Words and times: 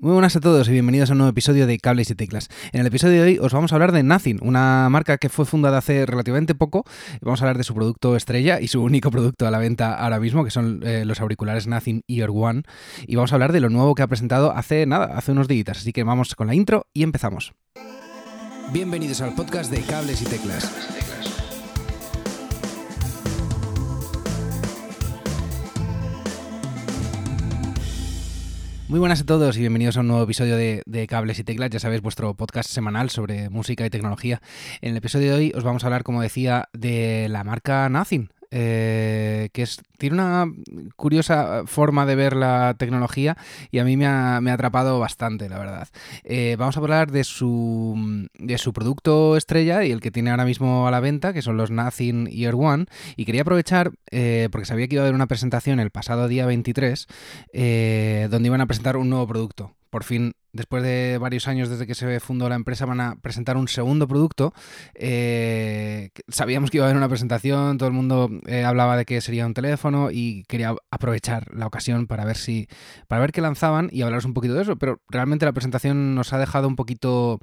Muy 0.00 0.12
buenas 0.12 0.36
a 0.36 0.40
todos 0.40 0.68
y 0.68 0.70
bienvenidos 0.70 1.10
a 1.10 1.14
un 1.14 1.18
nuevo 1.18 1.30
episodio 1.30 1.66
de 1.66 1.76
Cables 1.80 2.08
y 2.08 2.14
Teclas. 2.14 2.48
En 2.70 2.82
el 2.82 2.86
episodio 2.86 3.20
de 3.20 3.30
hoy 3.30 3.38
os 3.40 3.52
vamos 3.52 3.72
a 3.72 3.74
hablar 3.74 3.90
de 3.90 4.04
Nothing, 4.04 4.38
una 4.42 4.88
marca 4.90 5.18
que 5.18 5.28
fue 5.28 5.44
fundada 5.44 5.78
hace 5.78 6.06
relativamente 6.06 6.54
poco. 6.54 6.84
Vamos 7.20 7.42
a 7.42 7.46
hablar 7.46 7.58
de 7.58 7.64
su 7.64 7.74
producto 7.74 8.14
estrella 8.14 8.60
y 8.60 8.68
su 8.68 8.80
único 8.80 9.10
producto 9.10 9.48
a 9.48 9.50
la 9.50 9.58
venta 9.58 9.96
ahora 9.96 10.20
mismo, 10.20 10.44
que 10.44 10.52
son 10.52 10.82
eh, 10.84 11.04
los 11.04 11.20
auriculares 11.20 11.66
Nothing 11.66 12.02
Ear 12.06 12.30
One. 12.32 12.62
Y 13.08 13.16
vamos 13.16 13.32
a 13.32 13.34
hablar 13.34 13.50
de 13.50 13.58
lo 13.58 13.70
nuevo 13.70 13.96
que 13.96 14.02
ha 14.02 14.06
presentado 14.06 14.52
hace 14.52 14.86
nada, 14.86 15.06
hace 15.18 15.32
unos 15.32 15.48
días. 15.48 15.78
Así 15.78 15.92
que 15.92 16.04
vamos 16.04 16.36
con 16.36 16.46
la 16.46 16.54
intro 16.54 16.86
y 16.94 17.02
empezamos. 17.02 17.54
Bienvenidos 18.72 19.20
al 19.20 19.34
podcast 19.34 19.68
de 19.72 19.80
Cables 19.80 20.22
y 20.22 20.26
Teclas. 20.26 21.07
Muy 28.88 29.00
buenas 29.00 29.20
a 29.20 29.26
todos 29.26 29.54
y 29.58 29.60
bienvenidos 29.60 29.98
a 29.98 30.00
un 30.00 30.08
nuevo 30.08 30.22
episodio 30.22 30.56
de, 30.56 31.06
Cables 31.10 31.38
y 31.38 31.44
Teclas, 31.44 31.68
ya 31.68 31.78
sabéis, 31.78 32.00
vuestro 32.00 32.32
podcast 32.32 32.70
semanal 32.70 33.10
sobre 33.10 33.50
música 33.50 33.84
y 33.84 33.90
tecnología. 33.90 34.40
En 34.80 34.92
el 34.92 34.96
episodio 34.96 35.32
de 35.32 35.36
hoy 35.36 35.52
os 35.54 35.62
vamos 35.62 35.84
a 35.84 35.88
hablar, 35.88 36.04
como 36.04 36.22
decía, 36.22 36.70
de 36.72 37.28
la 37.28 37.44
marca 37.44 37.90
Nothing, 37.90 38.30
eh, 38.50 39.50
que 39.52 39.60
es, 39.60 39.82
tiene 39.98 40.14
una 40.14 40.46
curiosa 40.96 41.64
forma 41.66 42.06
de 42.06 42.14
ver 42.14 42.36
la 42.36 42.74
tecnología 42.78 43.36
y 43.70 43.80
a 43.80 43.84
mí 43.84 43.96
me 43.96 44.06
ha, 44.06 44.36
atrapado 44.36 44.98
bastante, 44.98 45.48
la 45.48 45.58
verdad. 45.58 45.88
Eh, 46.24 46.56
vamos 46.58 46.76
a 46.76 46.80
hablar 46.80 47.10
de 47.10 47.24
su, 47.24 48.28
de 48.38 48.58
su 48.58 48.72
producto 48.72 49.36
estrella 49.36 49.84
y 49.84 49.90
el 49.90 50.00
que 50.00 50.10
tiene 50.10 50.30
ahora 50.30 50.44
mismo 50.44 50.86
a 50.86 50.90
la 50.90 51.00
venta, 51.00 51.32
que 51.32 51.42
son 51.42 51.56
los 51.56 51.70
Nothing 51.70 52.26
Year 52.26 52.54
One. 52.54 52.86
Y 53.16 53.24
quería 53.24 53.42
aprovechar, 53.42 53.92
eh, 54.10 54.48
porque 54.50 54.66
sabía 54.66 54.88
que 54.88 54.94
iba 54.94 55.02
a 55.02 55.06
haber 55.06 55.14
una 55.14 55.26
presentación 55.26 55.80
el 55.80 55.90
pasado 55.90 56.28
día 56.28 56.46
23, 56.46 57.06
donde 58.30 58.46
iban 58.46 58.60
a 58.60 58.66
presentar 58.66 58.96
un 58.96 59.10
nuevo 59.10 59.26
producto 59.26 59.74
por 59.90 60.04
fin, 60.04 60.32
después 60.52 60.82
de 60.82 61.18
varios 61.18 61.48
años 61.48 61.68
desde 61.68 61.86
que 61.86 61.94
se 61.94 62.20
fundó 62.20 62.48
la 62.48 62.54
empresa, 62.54 62.84
van 62.84 63.00
a 63.00 63.16
presentar 63.16 63.56
un 63.56 63.68
segundo 63.68 64.06
producto. 64.06 64.52
Eh, 64.94 66.10
sabíamos 66.28 66.70
que 66.70 66.78
iba 66.78 66.86
a 66.86 66.88
haber 66.88 66.96
una 66.96 67.08
presentación, 67.08 67.78
todo 67.78 67.88
el 67.88 67.94
mundo 67.94 68.30
eh, 68.46 68.64
hablaba 68.64 68.96
de 68.96 69.04
que 69.04 69.20
sería 69.20 69.46
un 69.46 69.54
teléfono 69.54 69.87
y 70.12 70.44
quería 70.44 70.74
aprovechar 70.90 71.54
la 71.54 71.66
ocasión 71.66 72.06
para 72.06 72.24
ver 72.24 72.36
si, 72.36 72.68
para 73.06 73.20
ver 73.20 73.32
qué 73.32 73.40
lanzaban 73.40 73.88
y 73.92 74.02
hablaros 74.02 74.24
un 74.24 74.34
poquito 74.34 74.54
de 74.54 74.62
eso. 74.62 74.76
Pero 74.76 75.00
realmente 75.08 75.46
la 75.46 75.52
presentación 75.52 76.14
nos 76.14 76.32
ha 76.32 76.38
dejado 76.38 76.68
un 76.68 76.76
poquito 76.76 77.40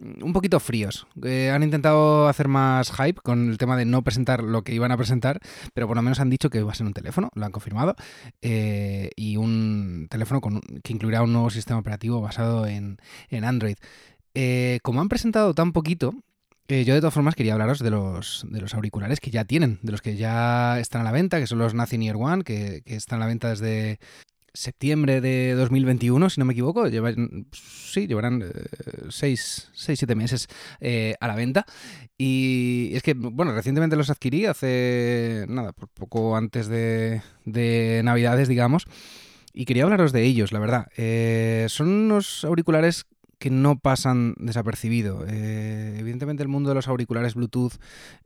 un 0.00 0.32
poquito 0.32 0.60
fríos. 0.60 1.06
Eh, 1.22 1.50
han 1.50 1.62
intentado 1.62 2.28
hacer 2.28 2.48
más 2.48 2.92
hype 2.92 3.20
con 3.22 3.50
el 3.50 3.58
tema 3.58 3.76
de 3.76 3.84
no 3.84 4.02
presentar 4.02 4.42
lo 4.42 4.62
que 4.62 4.74
iban 4.74 4.92
a 4.92 4.96
presentar, 4.96 5.40
pero 5.74 5.86
por 5.86 5.96
lo 5.96 6.02
menos 6.02 6.20
han 6.20 6.30
dicho 6.30 6.50
que 6.50 6.62
va 6.62 6.72
a 6.72 6.74
ser 6.74 6.86
un 6.86 6.94
teléfono, 6.94 7.30
lo 7.34 7.44
han 7.44 7.52
confirmado, 7.52 7.96
eh, 8.40 9.10
y 9.16 9.36
un 9.36 10.06
teléfono 10.10 10.40
que 10.82 10.92
incluirá 10.92 11.22
un 11.22 11.32
nuevo 11.32 11.50
sistema 11.50 11.80
operativo 11.80 12.20
basado 12.20 12.66
en, 12.66 12.98
Android. 13.44 13.76
Eh, 14.34 14.78
como 14.82 15.00
han 15.00 15.08
presentado 15.08 15.54
tan 15.54 15.72
poquito, 15.72 16.14
yo 16.70 16.94
de 16.94 17.00
todas 17.00 17.14
formas 17.14 17.34
quería 17.34 17.54
hablaros 17.54 17.80
de 17.80 17.90
los, 17.90 18.46
de 18.48 18.60
los 18.60 18.74
auriculares 18.74 19.20
que 19.20 19.30
ya 19.30 19.44
tienen, 19.44 19.78
de 19.82 19.92
los 19.92 20.02
que 20.02 20.16
ya 20.16 20.78
están 20.78 21.02
a 21.02 21.04
la 21.04 21.12
venta, 21.12 21.38
que 21.38 21.46
son 21.46 21.58
los 21.58 21.74
Nothing 21.74 22.02
Ear 22.02 22.16
One, 22.16 22.44
que, 22.44 22.82
están 22.86 23.18
a 23.18 23.20
la 23.20 23.26
venta 23.26 23.50
desde 23.50 23.98
septiembre 24.52 25.20
de 25.20 25.54
2021, 25.54 26.30
si 26.30 26.40
no 26.40 26.44
me 26.44 26.52
equivoco. 26.52 26.86
sí, 27.52 28.06
llevarán 28.06 28.44
6, 29.08 29.70
7 29.72 30.14
meses 30.14 30.48
eh, 30.80 31.14
a 31.20 31.28
la 31.28 31.34
venta. 31.34 31.66
Y 32.16 32.90
es 32.94 33.02
que, 33.02 33.14
bueno, 33.14 33.52
recientemente 33.52 33.96
los 33.96 34.10
adquirí 34.10 34.46
hace, 34.46 35.46
nada, 35.48 35.72
poco 35.72 36.36
antes 36.36 36.68
de, 36.68 37.22
de 37.44 38.02
Navidades, 38.04 38.48
digamos. 38.48 38.84
Y 39.52 39.64
quería 39.64 39.84
hablaros 39.84 40.12
de 40.12 40.24
ellos, 40.24 40.52
la 40.52 40.60
verdad. 40.60 40.88
Eh, 40.96 41.66
son 41.68 41.88
unos 41.88 42.44
auriculares 42.44 43.06
que 43.40 43.50
no 43.50 43.78
pasan 43.78 44.34
desapercibido. 44.36 45.24
Eh, 45.26 45.96
evidentemente 45.98 46.42
el 46.42 46.48
mundo 46.48 46.68
de 46.68 46.74
los 46.74 46.88
auriculares 46.88 47.34
Bluetooth 47.34 47.72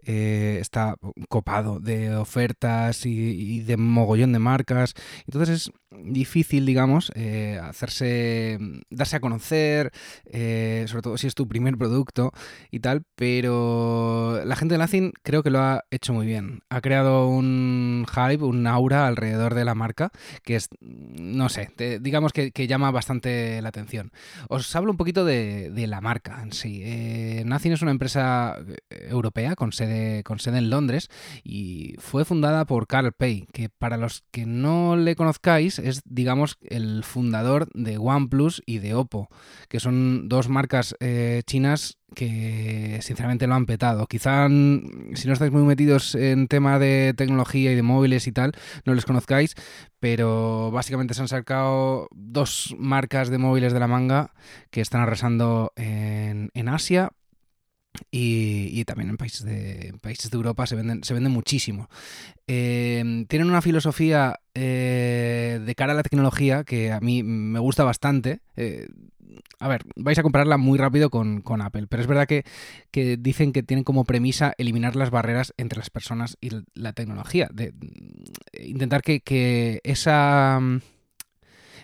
eh, 0.03 0.59
está 0.61 0.97
copado 1.29 1.79
de 1.79 2.17
ofertas 2.17 3.07
y, 3.07 3.61
de 3.61 3.77
mogollón 3.77 4.33
de 4.33 4.41
marcas. 4.41 4.95
Entonces 5.27 5.69
es 5.69 5.73
difícil, 6.03 6.67
digamos, 6.67 7.13
eh, 7.15 7.61
hacerse, 7.63 8.59
darse 8.91 9.15
a 9.15 9.21
conocer, 9.21 9.93
sobre 10.25 11.03
todo 11.03 11.17
si 11.17 11.29
es 11.29 11.37
tu 11.37 11.47
primer 11.47 11.79
producto 11.79 12.33
y 12.73 12.81
tal, 12.81 13.05
pero 13.15 14.43
la 14.45 14.57
gente 14.57 14.75
de 14.75 14.79
Nothing 14.79 15.13
creo 15.23 15.45
que 15.45 15.51
lo 15.51 15.61
ha 15.61 15.85
hecho 15.93 16.13
muy 16.13 16.27
bien. 16.27 16.63
Ha 16.71 16.81
creado 16.81 17.29
un 17.29 18.05
hype, 18.13 18.43
un 18.43 18.67
aura 18.67 19.07
alrededor 19.07 19.55
de 19.55 19.65
la 19.65 19.77
marca 19.77 20.11
que 20.43 20.57
es, 20.57 20.69
no 20.81 21.49
sé, 21.49 21.71
digamos 22.01 22.33
que, 22.33 22.51
que 22.51 22.67
llama 22.67 22.91
bastante 22.91 23.63
la 23.63 23.69
atención. 23.69 24.11
Os 24.49 24.75
hablo 24.75 24.91
un 24.91 25.04
poquito 25.05 25.27
de, 25.27 25.87
la 25.87 26.01
marca 26.01 26.41
en 26.43 26.53
sí. 26.53 26.81
Eh, 26.83 27.45
es 27.45 27.83
una 27.83 27.91
empresa 27.91 28.57
eh, 28.67 29.09
europea 29.11 29.55
con 29.55 29.73
sede, 29.73 30.23
con 30.25 30.39
sede 30.39 30.57
en 30.57 30.71
Londres 30.71 31.11
y 31.43 31.95
fue 31.99 32.25
fundada 32.25 32.65
por 32.65 32.87
Carl 32.87 33.13
Pei, 33.13 33.47
que 33.53 33.69
para 33.69 33.99
los 33.99 34.25
que 34.31 34.47
no 34.47 34.97
le 34.97 35.15
conozcáis 35.15 35.79
es, 35.79 36.01
digamos, 36.07 36.57
el 36.63 37.05
fundador 37.05 37.69
de 37.75 37.99
OnePlus 37.99 38.63
y 38.65 38.79
de 38.79 38.95
Oppo, 38.95 39.29
que 39.69 39.79
son 39.79 40.31
dos 40.31 40.49
marcas 40.49 40.97
eh, 41.01 41.43
chinas 41.45 41.99
que 42.15 42.99
sinceramente 43.03 43.47
lo 43.47 43.55
han 43.55 43.67
petado. 43.67 44.07
Quizá 44.07 44.49
si 44.49 45.27
no 45.27 45.33
estáis 45.33 45.53
muy 45.53 45.63
metidos 45.63 46.15
en 46.15 46.49
tema 46.49 46.79
de 46.79 47.15
tecnología 47.17 47.73
y 47.73 47.75
de 47.75 47.83
móviles 47.83 48.27
y 48.27 48.33
tal, 48.33 48.53
no 48.85 48.95
les 48.95 49.05
conozcáis, 49.05 49.55
pero 50.01 50.71
básicamente 50.71 51.15
se 51.15 51.23
han 51.23 51.29
sacado 51.29 52.09
dos 52.13 52.75
marcas 52.79 53.31
de 53.31 53.39
móviles 53.39 53.73
de 53.73 53.81
la 53.81 53.89
manga 53.89 54.33
que 54.71 54.81
están 54.81 55.01
arrasando 55.01 55.73
en, 55.77 56.51
en 56.55 56.69
Asia, 56.69 57.11
y, 58.11 58.85
también 58.85 59.11
en 59.11 59.17
países 59.17 59.45
de, 59.45 59.95
países 60.01 60.31
de 60.31 60.37
Europa 60.37 60.67
se 60.67 60.75
venden, 60.75 61.05
se 61.05 61.15
venden 61.15 61.33
muchísimo. 61.33 61.89
Em, 62.47 63.27
tienen 63.27 63.49
una 63.49 63.63
filosofía 63.63 64.41
eh, 64.55 65.61
de 65.65 65.75
cara 65.75 65.93
a 65.93 65.97
la 65.97 66.03
tecnología 66.03 66.65
que 66.65 66.93
a 66.93 67.01
mí 67.01 67.23
me 67.23 67.61
gusta 67.61 67.85
bastante. 67.85 68.41
Eh, 68.57 68.89
a 69.59 69.69
ver, 69.69 69.83
vais 69.97 70.19
a 70.19 70.23
compararla 70.23 70.57
muy 70.57 70.79
rápido 70.79 71.11
con, 71.11 71.43
Apple, 71.61 71.87
pero 71.89 72.03
es 72.03 72.09
verdad 72.09 72.27
que, 72.27 72.45
que, 72.91 73.17
dicen 73.17 73.53
que 73.53 73.63
tienen 73.63 73.85
como 73.85 74.05
premisa 74.05 74.55
eliminar 74.59 74.97
las 74.97 75.11
barreras 75.11 75.55
entre 75.57 75.79
las 75.79 75.91
personas 75.91 76.37
y 76.41 76.51
la 76.75 76.93
tecnología. 76.93 77.49
De, 77.53 77.73
intentar 78.59 79.03
que, 79.03 79.21
que 79.21 79.81
esa 79.85 80.61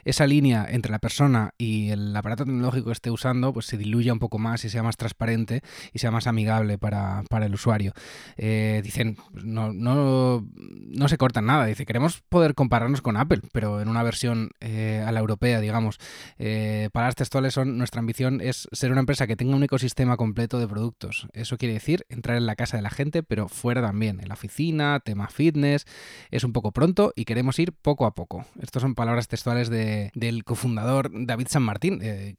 esa 0.04 0.26
línea 0.26 0.66
entre 0.68 0.90
la 0.90 0.98
persona 0.98 1.54
y 1.58 1.90
el 1.90 2.14
aparato 2.16 2.44
tecnológico 2.44 2.86
que 2.86 2.92
esté 2.92 3.10
usando 3.10 3.52
pues 3.52 3.66
se 3.66 3.76
diluya 3.76 4.12
un 4.12 4.18
poco 4.18 4.38
más 4.38 4.64
y 4.64 4.70
sea 4.70 4.82
más 4.82 4.96
transparente 4.96 5.62
y 5.92 5.98
sea 5.98 6.10
más 6.10 6.26
amigable 6.26 6.78
para, 6.78 7.24
el 7.40 7.54
usuario. 7.54 7.92
Eh, 8.36 8.80
dicen, 8.84 9.16
no, 9.32 9.72
no, 9.72 10.46
no 10.54 11.08
se 11.08 11.16
cortan 11.16 11.46
nada, 11.46 11.66
dice, 11.66 11.86
queremos 11.86 12.20
poder 12.28 12.54
compararnos 12.54 13.02
con 13.02 13.16
Apple, 13.16 13.40
pero 13.52 13.80
en 13.80 13.88
una 13.88 14.02
versión 14.02 14.50
eh, 14.60 15.04
a 15.06 15.12
la 15.12 15.20
europea, 15.20 15.60
digamos. 15.60 15.98
Eh, 16.38 16.90
palabras 16.92 17.14
textuales 17.14 17.54
son, 17.54 17.78
nuestra 17.78 18.00
ambición 18.00 18.40
es 18.40 18.68
ser 18.72 18.92
una 18.92 19.00
empresa 19.00 19.26
que 19.26 19.36
tenga 19.36 19.56
un 19.56 19.62
ecosistema 19.62 20.16
completo 20.16 20.58
de 20.58 20.68
productos. 20.68 21.28
Eso 21.32 21.56
quiere 21.56 21.74
decir 21.74 22.06
entrar 22.08 22.36
en 22.36 22.46
la 22.46 22.56
casa 22.56 22.76
de 22.76 22.82
la 22.82 22.90
gente, 22.90 23.22
pero 23.22 23.48
fuera 23.48 23.80
también, 23.82 24.20
en 24.20 24.28
la 24.28 24.34
oficina, 24.34 25.00
tema 25.00 25.28
fitness, 25.28 25.86
es 26.30 26.44
un 26.44 26.52
poco 26.52 26.72
pronto 26.72 27.12
y 27.16 27.24
queremos 27.24 27.58
ir 27.58 27.72
poco 27.72 28.06
a 28.06 28.14
poco. 28.14 28.44
Estas 28.60 28.82
son 28.82 28.94
palabras 28.94 29.28
textuales 29.28 29.70
de 29.70 29.89
del 30.14 30.44
cofundador 30.44 31.10
David 31.12 31.48
San 31.48 31.62
Martín, 31.62 32.00
eh, 32.02 32.34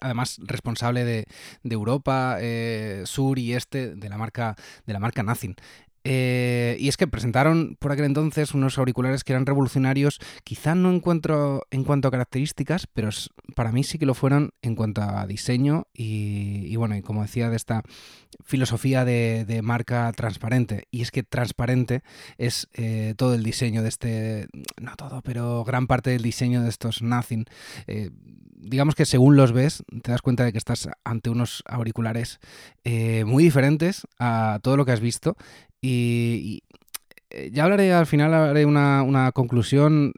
además 0.00 0.40
responsable 0.44 1.04
de, 1.04 1.26
Europa, 1.64 2.38
eh, 2.40 3.02
Sur 3.04 3.38
y 3.38 3.54
Este 3.54 3.94
de 3.94 4.08
la 4.08 4.16
marca, 4.16 4.56
de 4.86 4.92
la 4.92 4.98
marca 4.98 5.22
Nothing. 5.22 5.54
Eh, 6.08 6.76
y 6.78 6.86
es 6.86 6.96
que 6.96 7.08
presentaron 7.08 7.76
por 7.80 7.90
aquel 7.90 8.04
entonces 8.04 8.54
unos 8.54 8.78
auriculares 8.78 9.24
que 9.24 9.32
eran 9.32 9.44
revolucionarios, 9.44 10.20
quizá 10.44 10.76
no 10.76 10.90
en 10.90 11.00
cuanto, 11.00 11.66
en 11.72 11.82
cuanto 11.82 12.06
a 12.06 12.12
características, 12.12 12.86
pero 12.86 13.08
para 13.56 13.72
mí 13.72 13.82
sí 13.82 13.98
que 13.98 14.06
lo 14.06 14.14
fueron 14.14 14.52
en 14.62 14.76
cuanto 14.76 15.02
a 15.02 15.26
diseño 15.26 15.88
y, 15.92 16.76
bueno, 16.76 16.96
y 16.96 17.02
como 17.02 17.22
decía, 17.22 17.50
de 17.50 17.56
esta 17.56 17.82
filosofía 18.44 19.04
de, 19.04 19.60
marca 19.64 20.12
transparente. 20.12 20.86
Y 20.92 21.02
es 21.02 21.10
que 21.10 21.24
transparente 21.24 22.04
es 22.38 22.68
eh, 22.74 23.14
todo 23.16 23.34
el 23.34 23.42
diseño 23.42 23.82
de 23.82 23.88
este, 23.88 24.46
no 24.80 24.94
todo, 24.94 25.22
pero 25.22 25.64
gran 25.64 25.88
parte 25.88 26.10
del 26.10 26.22
diseño 26.22 26.62
de 26.62 26.68
estos 26.68 27.02
Nothing. 27.02 27.46
Eh, 27.88 28.10
digamos 28.54 28.94
que 28.94 29.06
según 29.06 29.36
los 29.36 29.50
ves, 29.50 29.82
te 30.02 30.12
das 30.12 30.22
cuenta 30.22 30.44
de 30.44 30.52
que 30.52 30.58
estás 30.58 30.88
ante 31.02 31.30
unos 31.30 31.64
auriculares 31.66 32.38
muy 33.24 33.42
diferentes 33.42 34.06
a 34.20 34.60
todo 34.62 34.76
lo 34.76 34.84
que 34.84 34.92
has 34.92 35.00
visto 35.00 35.36
y, 35.80 36.62
eh, 37.30 37.50
ya 37.52 37.64
hablaré 37.64 37.92
al 37.92 38.06
final, 38.06 38.32
haré 38.34 38.64
una, 38.64 39.30
conclusión 39.32 40.12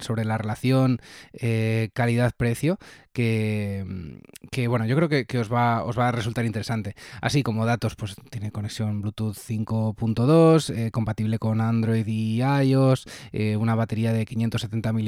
sobre 0.00 0.24
la 0.24 0.38
relación 0.38 0.98
eh, 1.32 1.90
calidad-precio, 1.94 2.78
que, 3.14 4.18
que 4.50 4.68
bueno, 4.68 4.84
yo 4.86 4.96
creo 4.96 5.08
que, 5.08 5.38
os, 5.38 5.50
va, 5.50 5.84
os 5.84 5.98
va 5.98 6.08
a 6.08 6.12
resultar 6.12 6.44
interesante. 6.44 6.96
Así 7.22 7.42
como 7.42 7.64
datos, 7.64 7.94
pues 7.94 8.16
tiene 8.28 8.50
conexión 8.50 9.00
Bluetooth 9.00 9.36
5.2, 9.36 10.74
eh, 10.74 10.90
compatible 10.90 11.38
con 11.38 11.60
Android 11.60 12.06
y 12.06 12.42
iOS, 12.42 13.06
eh, 13.32 13.56
una 13.56 13.76
batería 13.76 14.12
de 14.12 14.26
570 14.26 14.92
mAh, 14.92 15.00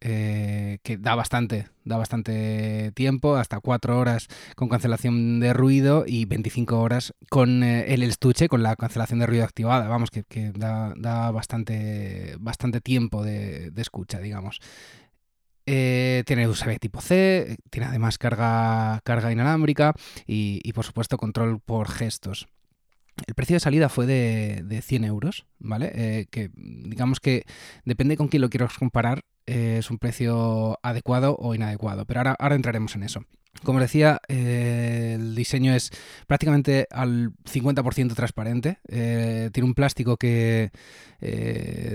eh, 0.00 0.78
que 0.82 0.98
da 0.98 1.14
bastante, 1.14 1.68
da 1.84 1.96
bastante 1.96 2.90
tiempo, 2.94 3.36
hasta 3.36 3.60
4 3.60 3.96
horas 3.96 4.26
con 4.56 4.68
cancelación 4.68 5.38
de 5.38 5.52
ruido 5.52 6.04
y 6.04 6.24
25 6.24 6.80
horas 6.80 7.14
con 7.30 7.62
el 7.62 8.02
estuche, 8.02 8.48
con 8.48 8.64
la 8.64 8.74
cancelación 8.74 9.20
de 9.20 9.26
ruido 9.26 9.44
activada. 9.44 9.86
Vamos, 9.86 10.10
que, 10.10 10.52
da, 10.56 11.30
bastante, 11.30 12.34
bastante 12.40 12.80
tiempo 12.80 13.22
de 13.22 13.70
escucha, 13.76 14.18
digamos. 14.18 14.60
Eh, 15.68 16.22
tiene 16.26 16.46
USB 16.46 16.78
tipo 16.78 17.00
C, 17.00 17.56
tiene 17.70 17.88
además 17.88 18.18
carga, 18.18 19.00
carga 19.02 19.32
inalámbrica 19.32 19.94
y, 20.24 20.72
por 20.72 20.84
supuesto 20.84 21.18
control 21.18 21.60
por 21.60 21.88
gestos. 21.88 22.46
El 23.26 23.34
precio 23.34 23.56
de 23.56 23.60
salida 23.60 23.88
fue 23.88 24.06
de, 24.06 24.82
100 24.82 25.04
euros, 25.04 25.46
¿vale? 25.58 25.90
Eh, 25.94 26.26
que 26.30 26.50
digamos 26.54 27.18
que 27.18 27.44
depende 27.84 28.16
con 28.16 28.28
quién 28.28 28.42
lo 28.42 28.50
quiero 28.50 28.68
comparar, 28.78 29.24
eh, 29.46 29.78
es 29.78 29.90
un 29.90 29.98
precio 29.98 30.78
adecuado 30.82 31.34
o 31.36 31.54
inadecuado, 31.54 32.04
pero 32.04 32.20
ahora, 32.20 32.36
ahora 32.38 32.54
entraremos 32.54 32.94
en 32.94 33.02
eso. 33.02 33.24
Como 33.64 33.80
decía, 33.80 34.20
el 34.28 35.34
diseño 35.34 35.74
es 35.74 35.90
prácticamente 36.26 36.86
al 36.90 37.32
50% 37.44 38.14
transparente. 38.14 38.78
tiene 38.86 39.64
un 39.64 39.74
plástico 39.74 40.18
que, 40.18 40.70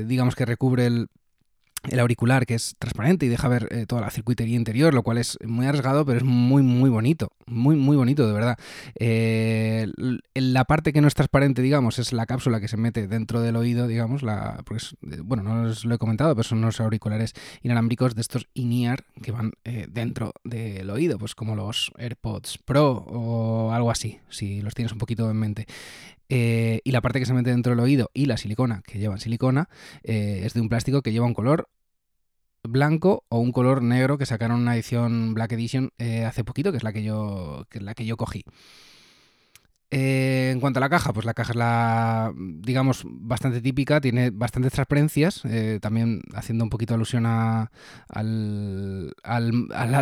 digamos 0.08 0.36
que 0.36 0.46
recubre 0.46 0.88
el, 0.88 1.08
el 1.90 2.00
auricular 2.00 2.46
que 2.46 2.54
es 2.54 2.76
transparente 2.78 3.26
y 3.26 3.30
deja 3.30 3.48
ver 3.48 3.68
eh, 3.72 3.86
toda 3.88 4.02
la 4.02 4.12
circuitería 4.12 4.56
interior, 4.56 4.94
lo 4.94 5.04
cual 5.04 5.18
es 5.18 5.38
muy 5.44 5.66
arriesgado, 5.66 6.06
pero 6.06 6.20
es 6.20 6.24
muy, 6.24 6.62
muy 6.62 6.90
bonito. 6.90 7.32
Muy, 7.48 7.76
muy 7.76 7.98
bonito, 7.98 8.28
de 8.28 8.34
verdad. 8.34 8.58
Eh, 8.96 9.88
la 10.36 10.66
parte 10.66 10.94
que 10.94 11.02
no 11.02 11.08
es 11.08 11.16
transparente, 11.16 11.62
digamos, 11.62 12.00
es 12.00 12.14
la 12.14 12.26
cápsula 12.26 12.60
que 12.60 12.68
se 12.68 12.78
mete 12.78 13.08
dentro 13.08 13.42
del 13.42 13.56
oído, 13.56 13.88
digamos, 13.88 14.22
la, 14.22 14.62
pues, 14.66 14.96
bueno, 15.02 15.44
no 15.44 15.70
os 15.70 15.84
lo 15.84 15.96
he 15.96 15.98
comentado, 15.98 16.36
pero 16.36 16.44
son 16.44 16.60
unos 16.60 16.80
auriculares 16.80 17.34
inalámbricos 17.64 18.16
de 18.16 18.22
estos 18.22 18.48
in-ear 18.54 19.04
que 19.22 19.32
van 19.32 19.54
eh, 19.64 19.88
dentro 19.90 20.34
del 20.44 20.90
oído, 20.90 21.18
pues 21.18 21.36
como 21.36 21.56
los 21.56 21.92
AirPods 21.98 22.60
Pro 22.60 22.92
o 22.92 23.72
algo 23.72 23.92
así, 23.92 24.20
si 24.30 24.62
los 24.62 24.76
tienes 24.76 24.92
un 24.92 25.00
poquito 25.00 25.30
en 25.30 25.38
mente. 25.38 25.66
Y 26.32 26.92
la 26.92 27.02
parte 27.02 27.20
que 27.20 27.26
se 27.26 27.34
mete 27.34 27.50
dentro 27.50 27.72
del 27.72 27.80
oído 27.80 28.10
y 28.14 28.26
la 28.26 28.38
silicona, 28.38 28.82
que 28.86 29.00
llevan 29.00 29.20
silicona, 29.20 29.70
es 30.04 30.54
de 30.54 30.62
un 30.62 30.70
plástico 30.70 31.02
que 31.02 31.12
lleva 31.12 31.26
un 31.26 31.34
color 31.34 31.68
blanco 32.64 33.26
o 33.30 33.40
un 33.40 33.52
color 33.52 33.82
negro 33.82 34.18
que 34.18 34.26
sacaron 34.26 34.62
una 34.62 34.76
edición 34.76 35.34
Black 35.34 35.54
Edition 35.54 35.92
eh, 35.98 36.26
hace 36.26 36.44
poquito, 36.44 36.72
que 36.72 36.78
es 36.78 36.84
la 36.84 36.94
que 36.94 37.04
yo, 37.04 37.66
que 37.70 37.80
es 37.80 37.84
la 37.84 37.94
que 37.96 38.06
yo 38.06 38.18
cogí. 38.18 38.46
Eh, 39.94 40.52
en 40.54 40.62
cuanto 40.62 40.80
a 40.80 40.82
la 40.82 40.88
caja, 40.90 41.12
pues 41.12 41.26
la 41.26 41.34
caja 41.34 41.52
es 41.52 41.58
la, 41.58 42.34
digamos, 42.38 43.04
bastante 43.06 43.60
típica, 43.60 44.00
tiene 44.00 44.30
bastantes 44.30 44.72
transparencias, 44.72 45.44
eh, 45.44 45.80
también 45.82 46.22
haciendo 46.34 46.64
un 46.64 46.70
poquito 46.70 46.94
alusión 46.94 47.26
a, 47.26 47.70
la 48.08 49.12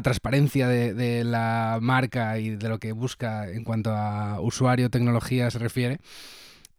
transparencia 0.03 0.67
de, 0.67 1.23
la 1.23 1.79
marca 1.81 2.37
y 2.37 2.51
de 2.51 2.69
lo 2.69 2.79
que 2.79 2.91
busca 2.91 3.49
en 3.49 3.63
cuanto 3.63 3.89
a 3.89 4.39
usuario, 4.41 4.91
tecnología 4.91 5.49
se 5.49 5.57
refiere. 5.57 5.99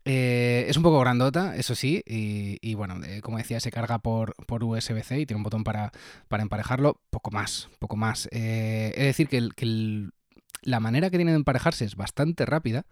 Eh, 0.05 0.67
es 0.69 0.77
un 0.77 0.85
poco 0.85 1.01
grandota, 1.01 1.57
eso 1.57 1.75
sí, 1.75 2.03
y, 2.07 2.75
bueno, 2.75 3.01
como 3.23 3.39
decía, 3.39 3.59
se 3.59 3.73
carga 3.73 3.99
por, 3.99 4.35
por 4.47 4.63
USB-C 4.63 5.19
y 5.19 5.27
tiene 5.27 5.39
un 5.39 5.43
botón 5.45 5.65
para, 5.65 5.91
emparejarlo, 6.31 7.01
poco 7.11 7.33
más, 7.33 7.69
poco 7.81 7.97
más. 7.97 8.29
Es 8.31 8.95
decir, 8.95 9.27
que, 9.29 10.11
la 10.63 10.81
manera 10.81 11.11
que 11.11 11.17
tiene 11.17 11.33
de 11.33 11.39
emparejarse 11.39 11.85
es 11.85 11.97
bastante 11.97 12.47
rápida, 12.47 12.85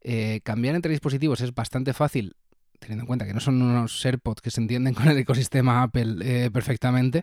eh, 0.00 0.40
cambiar 0.42 0.74
entre 0.74 0.90
dispositivos 0.90 1.40
es 1.40 1.54
bastante 1.54 1.92
fácil, 1.92 2.36
teniendo 2.78 3.02
en 3.02 3.06
cuenta 3.06 3.26
que 3.26 3.34
no 3.34 3.40
son 3.40 3.60
unos 3.60 4.04
AirPods 4.04 4.40
que 4.40 4.50
se 4.50 4.60
entienden 4.60 4.94
con 4.94 5.08
el 5.08 5.18
ecosistema 5.18 5.82
Apple 5.82 6.50
perfectamente, 6.50 7.22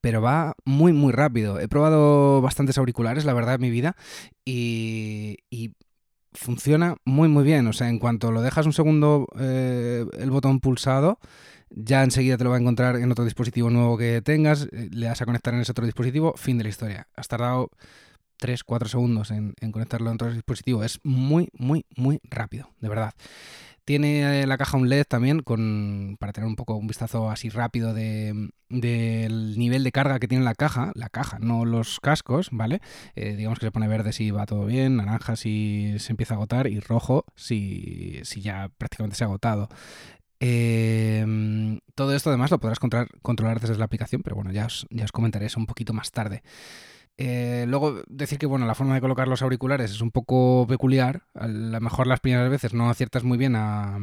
pero 0.00 0.20
va 0.22 0.54
muy 0.64 0.92
muy 0.92 1.12
rápido. 1.12 1.60
He 1.60 1.68
probado 1.68 2.40
bastantes 2.40 2.78
auriculares, 2.78 3.24
la 3.24 3.34
verdad, 3.34 3.56
en 3.56 3.60
mi 3.60 3.70
vida, 3.70 3.96
y, 4.44 5.38
y 5.50 5.72
funciona 6.32 6.96
muy 7.04 7.28
muy 7.28 7.44
bien. 7.44 7.66
O 7.66 7.72
sea, 7.72 7.88
en 7.88 7.98
cuanto 7.98 8.32
lo 8.32 8.42
dejas 8.42 8.66
un 8.66 8.72
segundo 8.72 9.26
eh, 9.38 10.04
el 10.18 10.30
botón 10.30 10.60
pulsado, 10.60 11.18
ya 11.70 12.02
enseguida 12.02 12.36
te 12.36 12.44
lo 12.44 12.50
va 12.50 12.56
a 12.56 12.60
encontrar 12.60 12.96
en 12.96 13.10
otro 13.10 13.24
dispositivo 13.24 13.70
nuevo 13.70 13.98
que 13.98 14.22
tengas, 14.22 14.68
eh, 14.72 14.88
le 14.90 15.06
das 15.06 15.20
a 15.20 15.26
conectar 15.26 15.54
en 15.54 15.60
ese 15.60 15.72
otro 15.72 15.84
dispositivo, 15.84 16.34
fin 16.36 16.58
de 16.58 16.64
la 16.64 16.70
historia. 16.70 17.08
Has 17.16 17.28
tardado 17.28 17.70
3-4 18.38 18.86
segundos 18.88 19.30
en, 19.30 19.54
conectarlo 19.72 20.10
en 20.10 20.14
otro 20.14 20.32
dispositivo. 20.32 20.84
Es 20.84 21.00
muy, 21.02 21.48
muy, 21.52 21.86
muy 21.96 22.20
rápido, 22.24 22.70
de 22.80 22.88
verdad. 22.88 23.14
Tiene 23.84 24.46
la 24.46 24.58
caja 24.58 24.76
un 24.76 24.90
LED 24.90 25.06
también 25.08 25.40
con, 25.40 26.18
para 26.20 26.34
tener 26.34 26.46
un 26.46 26.56
poco 26.56 26.74
un 26.76 26.86
vistazo 26.86 27.30
así 27.30 27.48
rápido 27.48 27.94
del 27.94 28.52
nivel 28.68 29.82
de 29.82 29.92
carga 29.92 30.18
que 30.18 30.28
tiene 30.28 30.44
la 30.44 30.54
caja, 30.54 30.92
la 30.94 31.08
caja, 31.08 31.38
no 31.38 31.64
los 31.64 31.98
cascos, 31.98 32.48
¿vale? 32.52 32.82
Eh, 33.14 33.34
digamos 33.34 33.58
que 33.58 33.64
se 33.64 33.72
pone 33.72 33.88
verde 33.88 34.12
si 34.12 34.30
va 34.30 34.44
todo 34.44 34.66
bien, 34.66 34.96
naranja 34.96 35.36
si 35.36 35.94
se 36.00 36.12
empieza 36.12 36.34
a 36.34 36.36
agotar 36.36 36.66
y 36.66 36.80
rojo 36.80 37.24
si, 37.34 38.20
si 38.24 38.42
ya 38.42 38.68
prácticamente 38.76 39.16
se 39.16 39.24
ha 39.24 39.28
agotado. 39.28 39.70
Em, 40.40 41.80
todo 41.94 42.14
esto 42.14 42.28
además 42.30 42.50
lo 42.50 42.60
podrás 42.60 42.78
controlar, 42.78 43.08
controlar 43.22 43.58
desde 43.58 43.76
la 43.76 43.86
aplicación, 43.86 44.22
pero 44.22 44.36
bueno, 44.36 44.52
ya 44.52 44.68
ya 44.90 45.04
os 45.04 45.12
comentaré 45.12 45.46
eso 45.46 45.58
un 45.58 45.66
poquito 45.66 45.94
más 45.94 46.10
tarde. 46.12 46.42
Eh, 47.20 47.64
luego 47.66 48.02
decir 48.06 48.38
que 48.38 48.46
bueno, 48.46 48.64
la 48.66 48.76
forma 48.76 48.94
de 48.94 49.00
colocar 49.00 49.26
los 49.26 49.42
auriculares 49.42 49.90
es 49.90 50.00
un 50.00 50.12
poco 50.12 50.66
peculiar. 50.68 51.24
A 51.34 51.48
lo 51.48 51.80
mejor 51.80 52.06
las 52.06 52.20
primeras 52.20 52.48
veces 52.48 52.74
no 52.74 52.88
aciertas 52.88 53.24
muy 53.24 53.36
bien 53.36 53.56
a, 53.56 53.98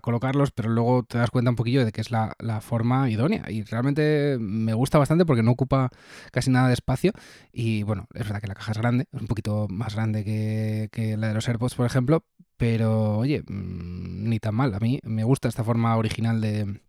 colocarlos, 0.00 0.52
pero 0.52 0.70
luego 0.70 1.02
te 1.04 1.18
das 1.18 1.30
cuenta 1.30 1.50
un 1.50 1.56
poquillo 1.56 1.84
de 1.84 1.92
que 1.92 2.00
es 2.00 2.10
la, 2.10 2.34
forma 2.62 3.10
idónea. 3.10 3.44
Y 3.50 3.62
realmente 3.64 4.38
me 4.40 4.72
gusta 4.72 4.98
bastante 4.98 5.26
porque 5.26 5.42
no 5.42 5.50
ocupa 5.50 5.90
casi 6.32 6.50
nada 6.50 6.68
de 6.68 6.74
espacio. 6.74 7.12
Y 7.52 7.82
bueno, 7.82 8.08
es 8.14 8.24
verdad 8.24 8.40
que 8.40 8.46
la 8.46 8.54
caja 8.54 8.72
es 8.72 8.78
grande, 8.78 9.06
es 9.12 9.20
un 9.20 9.26
poquito 9.26 9.66
más 9.68 9.94
grande 9.94 10.24
que, 10.24 10.88
que 10.92 11.18
la 11.18 11.28
de 11.28 11.34
los 11.34 11.46
AirPods, 11.48 11.74
por 11.74 11.84
ejemplo. 11.86 12.24
Pero 12.56 13.18
oye, 13.18 13.42
mm, 13.46 14.28
ni 14.30 14.40
tan 14.40 14.54
mal. 14.54 14.74
A 14.74 14.80
mí 14.80 15.00
me 15.04 15.24
gusta 15.24 15.48
esta 15.48 15.64
forma 15.64 15.94
original 15.96 16.40
de, 16.40 16.80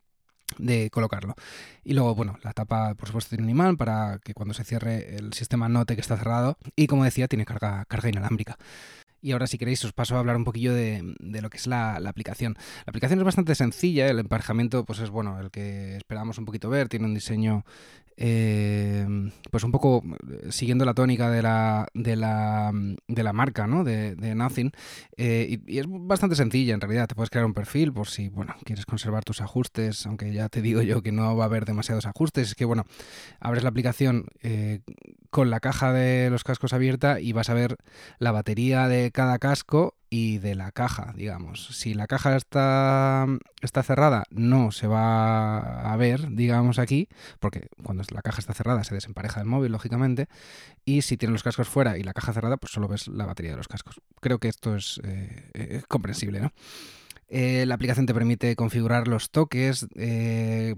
de 0.57 0.89
colocarlo. 0.89 1.35
Y 1.83 1.93
luego, 1.93 2.15
bueno, 2.15 2.37
la 2.43 2.53
tapa, 2.53 2.95
por 2.95 3.07
supuesto, 3.07 3.29
tiene 3.29 3.43
un 3.43 3.49
imán 3.49 3.77
para 3.77 4.19
que 4.23 4.33
cuando 4.33 4.53
se 4.53 4.63
cierre 4.63 5.15
el 5.15 5.33
sistema 5.33 5.69
note 5.69 5.95
que 5.95 6.01
está 6.01 6.17
cerrado. 6.17 6.57
Y 6.75 6.87
como 6.87 7.03
decía, 7.03 7.27
tiene 7.27 7.45
carga, 7.45 7.85
carga 7.85 8.09
inalámbrica. 8.09 8.57
Y 9.21 9.31
ahora, 9.31 9.47
si 9.47 9.57
queréis, 9.57 9.83
os 9.83 9.93
paso 9.93 10.15
a 10.15 10.19
hablar 10.19 10.37
un 10.37 10.43
poquillo 10.43 10.73
de, 10.73 11.15
lo 11.19 11.49
que 11.49 11.57
es 11.57 11.67
la, 11.67 11.95
aplicación. 11.95 12.55
La 12.85 12.91
aplicación 12.91 13.19
es 13.19 13.25
bastante 13.25 13.55
sencilla, 13.55 14.07
el 14.07 14.19
emparejamiento 14.19 14.85
pues 14.85 14.99
es 14.99 15.09
bueno, 15.09 15.39
el 15.39 15.49
que 15.51 15.97
esperamos 15.97 16.37
un 16.37 16.45
poquito 16.45 16.69
ver, 16.69 16.87
tiene 16.87 17.05
un 17.05 17.15
diseño 17.15 17.65
eh, 18.19 19.05
pues 19.51 19.63
un 19.63 19.71
poco 19.71 20.03
eh, 20.03 20.47
siguiendo 20.51 20.85
la 20.85 20.95
tónica 20.95 21.29
de 21.29 21.43
la, 21.43 21.87
de 21.93 22.15
la, 22.15 22.71
de 22.73 23.23
la 23.23 23.33
marca, 23.33 23.67
¿no? 23.67 23.83
De, 23.83 24.15
Nothing. 24.35 24.71
Eh, 25.15 25.59
y, 25.67 25.77
es 25.77 25.85
bastante 25.87 26.35
sencilla, 26.35 26.73
en 26.73 26.81
realidad. 26.81 27.07
Te 27.07 27.15
puedes 27.15 27.29
crear 27.29 27.45
un 27.45 27.53
perfil 27.53 27.93
por 27.93 28.07
si, 28.07 28.29
bueno, 28.29 28.55
quieres 28.63 28.85
conservar 28.85 29.23
tus 29.23 29.41
ajustes, 29.41 30.05
aunque 30.07 30.33
ya 30.33 30.49
te 30.49 30.61
digo 30.61 30.81
yo 30.81 31.03
que 31.03 31.11
no 31.11 31.35
va 31.37 31.43
a 31.43 31.47
haber 31.47 31.65
demasiados 31.65 32.07
ajustes. 32.07 32.49
Es 32.49 32.55
que, 32.55 32.65
bueno, 32.65 32.85
abres 33.39 33.63
la 33.63 33.69
aplicación 33.69 34.25
con 35.29 35.49
la 35.49 35.59
caja 35.59 35.93
de 35.93 36.29
los 36.31 36.43
cascos 36.43 36.73
abierta 36.73 37.19
y 37.19 37.33
vas 37.33 37.49
a 37.49 37.53
ver 37.53 37.77
la 38.17 38.31
batería 38.31 38.87
de 38.87 39.11
cada 39.11 39.37
casco 39.37 39.95
y 40.09 40.37
de 40.37 40.55
la 40.55 40.71
caja, 40.71 41.13
digamos. 41.15 41.67
Si 41.67 41.93
la 41.93 42.07
caja 42.07 42.35
está, 42.35 43.25
está 43.61 43.83
cerrada, 43.83 44.23
no 44.29 44.71
se 44.71 44.87
va 44.87 45.91
a 45.91 45.97
ver, 45.97 46.31
digamos 46.31 46.79
aquí, 46.79 47.09
porque 47.39 47.67
cuando 47.83 48.03
la 48.11 48.21
caja 48.21 48.39
está 48.39 48.53
cerrada 48.53 48.83
se 48.83 48.95
desempareja 48.95 49.41
el 49.41 49.47
móvil, 49.47 49.71
lógicamente, 49.71 50.27
y 50.85 51.01
si 51.01 51.17
tiene 51.17 51.33
los 51.33 51.43
cascos 51.43 51.67
fuera 51.67 51.97
y 51.97 52.03
la 52.03 52.13
caja 52.13 52.33
cerrada, 52.33 52.57
pues 52.57 52.71
solo 52.71 52.87
ves 52.87 53.07
la 53.07 53.25
batería 53.25 53.51
de 53.51 53.57
los 53.57 53.67
cascos. 53.67 53.99
Creo 54.21 54.39
que 54.39 54.47
esto 54.47 54.75
es 54.75 55.01
eh, 55.03 55.81
comprensible, 55.87 56.39
¿no? 56.39 56.53
Eh, 57.29 57.65
la 57.65 57.75
aplicación 57.75 58.05
te 58.05 58.13
permite 58.13 58.55
configurar 58.55 59.09
los 59.09 59.31
toques 59.31 59.85
eh, 59.95 60.75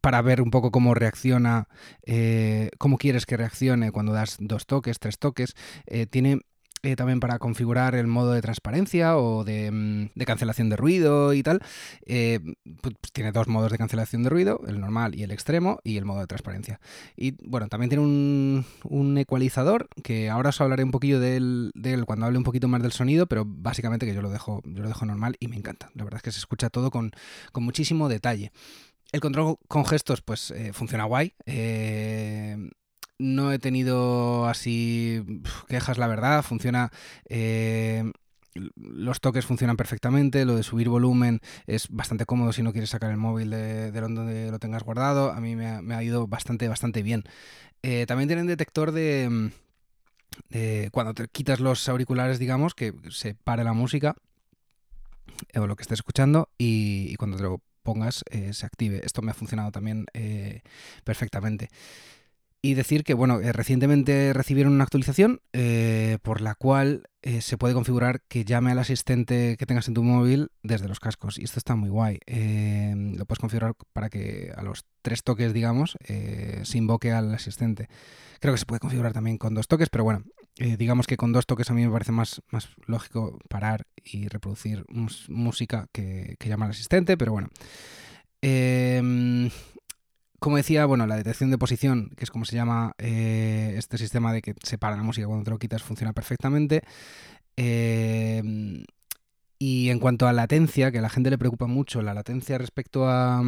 para 0.00 0.22
ver 0.22 0.40
un 0.40 0.52
poco 0.52 0.70
cómo 0.70 0.94
reacciona, 0.94 1.66
cómo 2.78 2.96
quieres 2.96 3.26
que 3.26 3.36
reaccione 3.36 3.90
cuando 3.90 4.12
das 4.12 4.36
dos 4.38 4.66
toques, 4.66 5.00
tres 5.00 5.18
toques. 5.18 5.56
tiene 6.10 6.42
eh, 6.82 6.96
también 6.96 7.20
para 7.20 7.38
configurar 7.38 7.94
el 7.94 8.06
modo 8.06 8.32
de 8.32 8.42
transparencia 8.42 9.16
o 9.16 9.44
de, 9.44 9.70
mm, 9.70 10.24
cancelación 10.24 10.68
de 10.68 10.76
ruido 10.76 11.32
y 11.34 11.42
tal. 11.42 11.60
Eh, 12.06 12.40
pues, 12.80 12.94
pues 13.00 13.12
tiene 13.12 13.32
dos 13.32 13.48
modos 13.48 13.72
de 13.72 13.78
cancelación 13.78 14.22
de 14.22 14.30
ruido, 14.30 14.60
el 14.66 14.80
normal 14.80 15.14
y 15.14 15.22
el 15.22 15.30
extremo, 15.30 15.80
y 15.84 15.96
el 15.96 16.04
modo 16.04 16.20
de 16.20 16.26
transparencia. 16.26 16.80
Y 17.16 17.34
bueno, 17.46 17.68
también 17.68 17.90
tiene 17.90 18.04
un, 18.04 18.64
un 18.84 19.18
ecualizador, 19.18 19.88
que 20.02 20.30
ahora 20.30 20.50
os 20.50 20.60
hablaré 20.60 20.84
un 20.84 20.90
poquillo 20.90 21.20
de 21.20 21.36
él, 21.36 21.72
cuando 22.06 22.26
hable 22.26 22.38
un 22.38 22.44
poquito 22.44 22.68
más 22.68 22.82
del 22.82 22.92
sonido, 22.92 23.26
pero 23.26 23.44
básicamente 23.46 24.06
que 24.06 24.14
yo 24.14 24.22
lo 24.22 24.30
dejo, 24.30 24.62
yo 24.64 24.82
lo 24.82 24.88
dejo 24.88 25.06
normal 25.06 25.36
y 25.40 25.48
me 25.48 25.56
encanta. 25.56 25.90
La 25.94 26.04
verdad 26.04 26.18
es 26.18 26.22
que 26.22 26.32
se 26.32 26.38
escucha 26.38 26.70
todo 26.70 26.90
con, 26.90 27.12
con 27.52 27.64
muchísimo 27.64 28.08
detalle. 28.08 28.52
El 29.10 29.20
control 29.20 29.56
con 29.68 29.86
gestos, 29.86 30.20
pues 30.20 30.50
eh, 30.50 30.72
funciona 30.72 31.04
guay 31.04 31.32
no 33.18 33.52
he 33.52 33.58
tenido 33.58 34.46
así 34.46 35.24
quejas, 35.68 35.98
la 35.98 36.06
verdad. 36.06 36.42
Funciona. 36.42 36.90
Eh, 37.28 38.10
los 38.76 39.20
toques 39.20 39.46
funcionan 39.46 39.76
perfectamente, 39.76 40.44
lo 40.44 40.56
de 40.56 40.64
subir 40.64 40.88
volumen 40.88 41.40
es 41.66 41.88
bastante 41.90 42.24
cómodo 42.24 42.52
si 42.52 42.62
no 42.62 42.72
quieres 42.72 42.90
sacar 42.90 43.10
el 43.10 43.16
móvil 43.16 43.50
de, 43.50 43.92
donde 43.92 44.50
lo 44.50 44.58
tengas 44.58 44.82
guardado. 44.82 45.30
A 45.30 45.40
mí 45.40 45.54
me 45.54 45.94
ha, 45.94 46.02
ido 46.02 46.26
bastante, 46.26 46.66
bastante 46.66 47.02
bien. 47.02 47.24
Eh, 47.82 48.06
también 48.06 48.28
tienen 48.28 48.46
detector 48.46 48.90
de, 48.90 49.52
cuando 50.90 51.14
te 51.14 51.28
quitas 51.28 51.60
los 51.60 51.88
auriculares, 51.88 52.40
digamos, 52.40 52.74
que 52.74 52.94
se 53.10 53.34
pare 53.34 53.62
la 53.62 53.74
música 53.74 54.16
o 55.54 55.66
lo 55.66 55.76
que 55.76 55.82
estés 55.82 56.00
escuchando 56.00 56.48
y, 56.58 57.14
cuando 57.16 57.36
te 57.36 57.44
lo 57.44 57.60
pongas 57.84 58.24
eh, 58.30 58.52
se 58.54 58.66
active. 58.66 59.02
Esto 59.04 59.22
me 59.22 59.30
ha 59.30 59.34
funcionado 59.34 59.70
también 59.70 60.06
perfectamente. 61.04 61.70
Y 62.60 62.74
decir 62.74 63.04
que, 63.04 63.14
bueno, 63.14 63.40
eh, 63.40 63.52
recientemente 63.52 64.32
recibieron 64.32 64.72
una 64.72 64.82
actualización 64.82 65.40
eh, 65.52 66.18
por 66.22 66.40
la 66.40 66.56
cual 66.56 67.04
eh, 67.22 67.40
se 67.40 67.56
puede 67.56 67.72
configurar 67.72 68.20
que 68.26 68.44
llame 68.44 68.72
al 68.72 68.80
asistente 68.80 69.56
que 69.56 69.64
tengas 69.64 69.86
en 69.86 69.94
tu 69.94 70.02
móvil 70.02 70.50
desde 70.64 70.88
los 70.88 70.98
cascos. 70.98 71.38
Y 71.38 71.44
esto 71.44 71.60
está 71.60 71.76
muy 71.76 71.88
guay. 71.88 72.18
lo 73.16 73.26
puedes 73.26 73.38
configurar 73.38 73.74
para 73.92 74.10
que 74.10 74.52
a 74.56 74.62
los 74.62 74.84
tres 75.02 75.22
toques, 75.22 75.52
digamos, 75.52 75.96
se 76.04 76.78
invoque 76.78 77.12
al 77.12 77.32
asistente. 77.32 77.88
Creo 78.40 78.54
que 78.54 78.58
se 78.58 78.66
puede 78.66 78.80
configurar 78.80 79.12
también 79.12 79.38
con 79.38 79.54
dos 79.54 79.68
toques, 79.68 79.88
pero 79.88 80.02
bueno, 80.02 80.24
digamos 80.56 81.06
que 81.06 81.16
con 81.16 81.32
dos 81.32 81.46
toques 81.46 81.70
a 81.70 81.74
mí 81.74 81.86
me 81.86 81.92
parece 81.92 82.10
más, 82.10 82.42
más 82.50 82.70
lógico 82.86 83.38
parar 83.48 83.86
y 84.02 84.26
reproducir 84.26 84.84
música 85.28 85.86
que, 85.92 86.34
que 86.40 86.48
llama 86.48 86.64
al 86.64 86.72
asistente, 86.72 87.16
pero 87.16 87.32
bueno. 87.32 87.50
Como 90.38 90.56
decía, 90.56 90.86
bueno, 90.86 91.06
la 91.06 91.16
detección 91.16 91.50
de 91.50 91.58
posición, 91.58 92.10
que 92.16 92.24
es 92.24 92.30
como 92.30 92.44
se 92.44 92.56
llama 92.56 92.94
eh, 92.98 93.74
este 93.76 93.98
sistema 93.98 94.32
de 94.32 94.42
que 94.42 94.54
separa 94.62 94.96
la 94.96 95.02
música 95.02 95.26
cuando 95.26 95.44
te 95.44 95.50
lo 95.50 95.58
quitas, 95.58 95.82
funciona 95.82 96.12
perfectamente. 96.12 96.82
Eh, 97.56 98.84
y 99.58 99.90
en 99.90 99.98
cuanto 99.98 100.28
a 100.28 100.32
latencia, 100.32 100.92
que 100.92 100.98
a 100.98 101.02
la 101.02 101.08
gente 101.08 101.30
le 101.30 101.38
preocupa 101.38 101.66
mucho 101.66 102.02
la 102.02 102.14
latencia 102.14 102.58
respecto 102.58 103.08
a, 103.08 103.42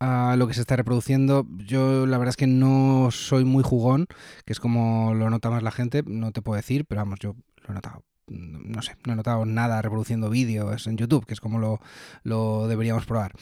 a 0.00 0.36
lo 0.36 0.46
que 0.46 0.54
se 0.54 0.60
está 0.60 0.76
reproduciendo, 0.76 1.46
yo 1.56 2.06
la 2.06 2.18
verdad 2.18 2.30
es 2.30 2.36
que 2.36 2.46
no 2.46 3.08
soy 3.10 3.44
muy 3.44 3.62
jugón, 3.62 4.06
que 4.44 4.52
es 4.52 4.60
como 4.60 5.14
lo 5.14 5.30
nota 5.30 5.48
más 5.50 5.62
la 5.62 5.70
gente, 5.70 6.02
no 6.06 6.32
te 6.32 6.42
puedo 6.42 6.56
decir, 6.56 6.84
pero 6.84 7.00
vamos, 7.00 7.18
yo 7.20 7.34
lo 7.62 7.70
he 7.70 7.74
notado 7.74 8.04
no 8.26 8.82
sé, 8.82 8.96
no 9.06 9.12
he 9.12 9.16
notado 9.16 9.44
nada 9.44 9.82
reproduciendo 9.82 10.30
vídeos 10.30 10.86
en 10.86 10.96
YouTube, 10.96 11.26
que 11.26 11.34
es 11.34 11.40
como 11.40 11.58
lo, 11.58 11.80
lo 12.22 12.68
deberíamos 12.68 13.06
probar. 13.06 13.32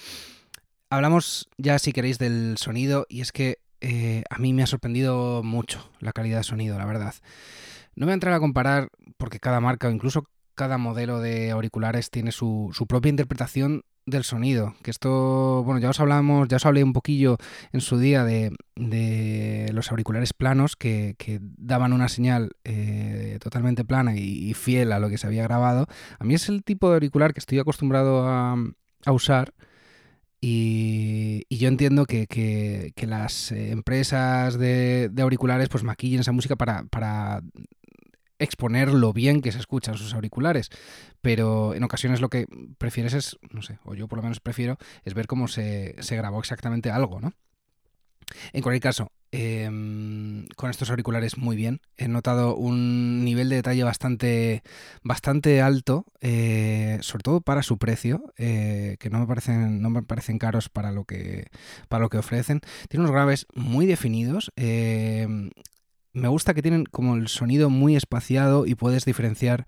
Hablamos 0.92 1.49
ya, 1.56 1.78
si 1.78 1.94
queréis, 1.94 2.18
del 2.18 2.58
sonido 2.58 3.06
y 3.08 3.22
es 3.22 3.32
que 3.32 3.61
eh, 3.80 4.25
a 4.28 4.37
mí 4.37 4.52
me 4.52 4.62
ha 4.62 4.66
sorprendido 4.66 5.42
mucho 5.42 5.90
la 6.00 6.12
calidad 6.12 6.37
de 6.37 6.44
sonido, 6.44 6.76
la 6.76 6.84
verdad. 6.84 7.14
No 7.96 8.04
voy 8.04 8.11
a 8.11 8.12
entrar 8.12 8.34
a 8.34 8.40
comparar 8.40 8.90
porque 9.16 9.40
cada 9.40 9.58
marca 9.58 9.88
o 9.88 9.90
incluso 9.90 10.26
cada 10.54 10.76
modelo 10.76 11.20
de 11.20 11.50
auriculares 11.50 12.11
tiene 12.11 12.30
su, 12.30 12.75
propia 12.87 13.08
interpretación 13.08 13.84
del 14.04 14.22
sonido. 14.22 14.75
Que 14.82 14.90
esto, 14.90 15.62
bueno, 15.64 15.80
ya 15.80 15.88
os 15.88 15.99
hablamos, 15.99 16.46
ya 16.49 16.58
os 16.58 16.66
hablé 16.66 16.84
un 16.84 16.92
poquillo 16.92 17.38
en 17.72 17.80
su 17.80 17.99
día 17.99 18.22
de, 18.25 18.52
los 19.72 19.90
auriculares 19.92 20.34
planos 20.34 20.76
que, 20.76 21.16
daban 21.56 21.94
una 21.94 22.11
señal 22.11 22.50
eh, 22.64 23.38
totalmente 23.40 23.87
plana 23.87 24.14
y, 24.14 24.52
fiel 24.52 24.92
a 24.92 24.99
lo 24.99 25.08
que 25.08 25.16
se 25.16 25.26
había 25.26 25.44
grabado. 25.44 25.87
A 26.18 26.25
mí 26.25 26.34
es 26.34 26.50
el 26.50 26.62
tipo 26.62 26.90
de 26.90 26.96
auricular 26.96 27.32
que 27.32 27.40
estoy 27.40 27.61
acostumbrado 27.61 28.28
a 28.28 28.75
usar 29.11 29.54
y, 30.44 31.46
yo 31.49 31.68
entiendo 31.68 32.04
que, 32.04 32.92
las 33.06 33.52
eh, 33.52 33.70
empresas 33.70 34.58
de, 34.58 35.08
auriculares 35.20 35.68
pues 35.68 35.84
maquillen 35.84 36.20
esa 36.20 36.32
música 36.32 36.56
para, 36.56 36.82
para 36.87 37.42
exponer 38.40 38.88
lo 38.92 39.12
bien 39.12 39.40
que 39.40 39.52
se 39.52 39.61
escuchan 39.61 39.96
sus 39.96 40.14
auriculares. 40.14 40.68
Pero 41.20 41.75
en 41.75 41.84
ocasiones 41.84 42.20
lo 42.20 42.28
que 42.28 42.46
prefieres 42.76 43.14
es, 43.14 43.38
no 43.52 43.62
sé, 43.62 43.78
o 43.84 43.94
yo 43.94 44.08
por 44.08 44.18
lo 44.18 44.25
menos 44.25 44.40
prefiero, 44.40 44.78
es 45.04 45.14
ver 45.14 45.28
cómo 45.28 45.46
se, 45.46 45.94
se 46.00 46.16
grabó 46.16 46.40
exactamente 46.40 46.90
algo, 46.90 47.20
¿no? 47.20 47.32
En 48.52 48.62
cualquier 48.62 48.82
caso, 48.82 49.12
em, 49.32 50.46
con 50.56 50.70
estos 50.70 50.90
auriculares 50.90 51.38
muy 51.38 51.56
bien. 51.56 51.80
He 51.96 52.06
notado 52.06 52.54
un 52.54 53.24
nivel 53.24 53.48
de 53.48 53.56
detalle 53.56 53.82
bastante, 53.82 54.62
bastante 55.02 55.60
alto, 55.60 56.04
eh, 56.20 56.98
sobre 57.00 57.22
todo 57.22 57.40
para 57.40 57.62
su 57.62 57.78
precio, 57.78 58.32
eh, 58.36 58.96
que 59.00 59.10
no 59.10 59.18
me 59.18 59.26
parecen, 59.26 59.82
no 59.82 59.90
me 59.90 60.02
parecen 60.02 60.38
caros 60.38 60.68
para 60.68 60.92
lo 60.92 61.04
que, 61.04 61.46
para 61.88 62.02
lo 62.02 62.10
que 62.10 62.18
ofrecen. 62.18 62.60
Tiene 62.88 63.04
unos 63.04 63.14
graves 63.14 63.46
muy 63.54 63.86
definidos. 63.86 64.52
Em, 64.56 65.50
me 66.12 66.28
gusta 66.28 66.54
que 66.54 66.62
tienen 66.62 66.84
como 66.84 67.16
el 67.16 67.28
sonido 67.28 67.70
muy 67.70 67.96
espaciado 67.96 68.66
y 68.66 68.74
puedes 68.74 69.04
diferenciar 69.04 69.66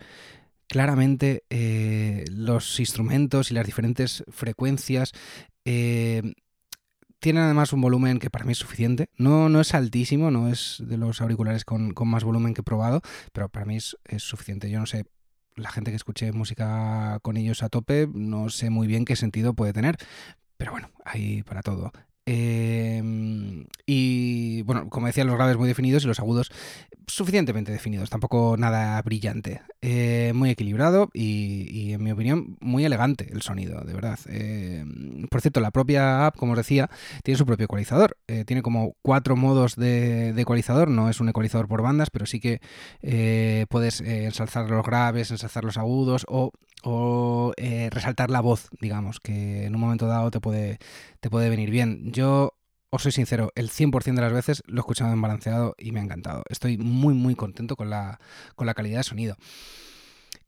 claramente 0.69 1.45
eh, 1.51 2.25
los 2.31 2.81
instrumentos 2.81 3.51
y 3.51 3.55
las 3.55 3.67
diferentes 3.67 4.25
frecuencias. 4.29 5.13
Em, 5.65 6.35
tienen 7.25 7.45
además 7.45 7.73
un 7.73 7.81
volumen 7.81 8.19
que 8.19 8.29
para 8.29 8.45
mí 8.45 8.53
es 8.53 8.59
suficiente. 8.59 9.09
No, 9.17 9.49
no 9.49 9.63
es 9.63 9.73
altísimo, 9.73 10.31
no 10.31 10.47
es 10.49 10.77
de 10.87 10.99
los 10.99 11.23
auriculares 11.23 11.65
con, 11.65 11.95
más 12.05 12.23
volumen 12.23 12.53
que 12.53 12.61
he 12.61 12.65
probado, 12.65 13.01
pero 13.33 13.49
para 13.49 13.65
mí 13.65 13.79
es, 13.79 13.97
suficiente. 14.19 14.69
Yo 14.69 14.79
no 14.79 14.85
sé, 14.85 15.07
la 15.57 15.71
gente 15.71 15.91
que 15.91 15.97
escuche 15.97 16.33
música 16.33 17.19
con 17.23 17.39
ellos 17.39 17.63
a 17.63 17.71
tope, 17.71 18.07
no 18.13 18.51
sé 18.51 18.69
muy 18.69 18.87
bien 18.87 19.07
qué 19.07 19.17
sentido 19.17 19.55
puede 19.55 19.73
tener. 19.73 19.97
Pero 20.59 20.73
bueno, 20.73 20.91
hay 21.03 21.43
para 21.45 21.63
todo. 21.63 21.93
Em, 22.27 23.67
y 23.87 24.63
bueno, 24.63 24.89
como 24.89 25.07
decía, 25.07 25.25
los 25.25 25.37
graves 25.37 25.59
muy 25.59 25.69
definidos 25.69 26.05
y 26.05 26.07
los 26.07 26.21
agudos 26.21 26.51
suficientemente 27.07 27.71
definidos, 27.71 28.09
tampoco 28.09 28.57
nada 28.57 29.01
brillante. 29.03 29.61
Eh, 29.83 30.33
muy 30.35 30.49
equilibrado 30.49 31.11
y, 31.13 31.93
en 31.93 32.03
mi 32.03 32.13
opinión, 32.13 32.57
muy 32.61 32.85
elegante 32.85 33.29
el 33.31 33.43
sonido, 33.43 33.83
de 33.83 33.93
verdad. 33.93 34.19
Em, 34.27 35.27
por 35.29 35.43
cierto, 35.43 35.61
la 35.61 35.71
propia 35.71 36.27
app, 36.27 36.37
como 36.37 36.53
os 36.53 36.59
decía, 36.59 36.89
tiene 37.23 37.37
su 37.37 37.45
propio 37.45 37.65
ecualizador. 37.65 38.17
Eh, 38.27 38.45
tiene 38.47 38.63
como 38.63 38.95
cuatro 39.03 39.37
modos 39.37 39.77
de, 39.77 40.31
ecualizador, 40.41 40.89
no 40.89 41.11
es 41.11 41.21
un 41.21 41.29
ecualizador 41.29 41.69
por 41.69 41.83
bandas, 41.83 42.09
pero 42.11 42.25
sí 42.25 42.41
que 42.41 42.61
eh, 43.03 43.67
puedes 43.69 44.01
ensalzar 44.01 44.71
los 44.71 44.85
graves, 44.85 45.31
ensalzar 45.31 45.65
los 45.65 45.77
agudos 45.77 46.25
o 46.29 46.53
o 46.85 47.53
eh, 47.57 47.89
resaltar 47.91 48.31
la 48.31 48.41
voz, 48.41 48.69
digamos, 48.81 49.19
que 49.19 49.65
en 49.65 49.75
un 49.75 49.81
momento 49.81 50.07
dado 50.07 50.31
te 50.31 50.41
puede, 50.41 50.79
te 51.21 51.31
puede 51.31 51.49
venir 51.49 51.71
bien. 51.71 52.13
Yo 52.13 52.55
os 52.91 53.03
soy 53.03 53.13
sincero, 53.13 53.51
el 53.55 53.71
100% 53.71 54.15
de 54.15 54.21
las 54.21 54.33
veces 54.33 54.63
lo 54.67 54.77
he 54.77 54.81
escuchado 54.81 55.13
en 55.13 55.21
balanceado 55.21 55.75
y 55.79 55.93
me 55.93 56.01
ha 56.01 56.05
encantado. 56.05 56.45
Estoy 56.49 56.77
muy, 56.77 57.15
muy 57.15 57.35
contento 57.35 57.75
con 57.75 57.91
la, 57.91 58.21
con 58.55 58.67
la 58.67 58.75
calidad 58.75 58.99
de 58.99 59.05
sonido. 59.05 59.37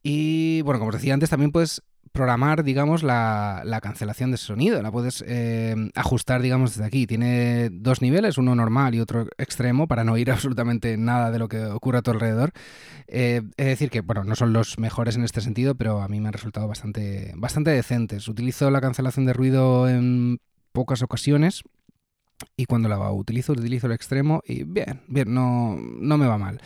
Y 0.03 0.61
bueno, 0.63 0.79
como 0.79 0.91
os 0.91 0.97
decía 0.97 1.15
antes, 1.15 1.31
también 1.31 1.51
puedes 1.51 1.83
programar, 2.17 2.65
digamos, 2.65 3.03
la, 3.03 3.79
cancelación 3.83 4.31
de 4.31 4.39
sonido. 4.39 4.83
La 4.83 4.91
puedes 4.91 5.23
eh, 5.27 5.77
ajustar, 5.95 6.43
digamos, 6.43 6.71
desde 6.71 6.85
aquí. 6.85 7.07
Tiene 7.07 7.69
dos 7.71 8.01
niveles, 8.01 8.39
uno 8.39 8.55
normal 8.55 8.95
y 8.95 9.01
otro 9.01 9.27
extremo, 9.39 9.87
para 9.87 10.03
no 10.03 10.15
oír 10.15 10.31
absolutamente 10.33 10.97
nada 10.97 11.31
de 11.31 11.39
lo 11.39 11.49
que 11.49 11.65
ocurre 11.67 11.99
a 11.99 12.03
tu 12.03 12.11
alrededor. 12.11 12.53
Eh, 13.07 13.43
es 13.57 13.67
decir, 13.67 13.91
que, 13.91 14.01
bueno, 14.01 14.25
no 14.25 14.35
son 14.35 14.53
los 14.53 14.79
mejores 14.79 15.17
en 15.17 15.25
este 15.25 15.41
sentido, 15.41 15.75
pero 15.75 16.01
a 16.01 16.09
mí 16.09 16.21
me 16.21 16.29
han 16.29 16.33
resultado 16.33 16.67
bastante, 16.67 17.33
bastante 17.37 17.71
decentes. 17.71 18.27
Utilizo 18.29 18.71
la 18.71 18.81
cancelación 18.81 19.27
de 19.27 19.35
ruido 19.35 19.89
en 19.89 20.41
pocas 20.73 21.03
ocasiones. 21.03 21.63
Y 22.57 22.65
cuando 22.65 22.89
la 22.89 22.99
utilizo, 23.13 23.53
utilizo 23.53 23.87
el 23.87 23.93
extremo 23.93 24.43
y 24.45 24.65
bien, 24.65 25.03
bien, 25.07 25.33
no, 25.33 25.77
no 25.79 26.19
me 26.19 26.27
va 26.27 26.37
mal. 26.37 26.61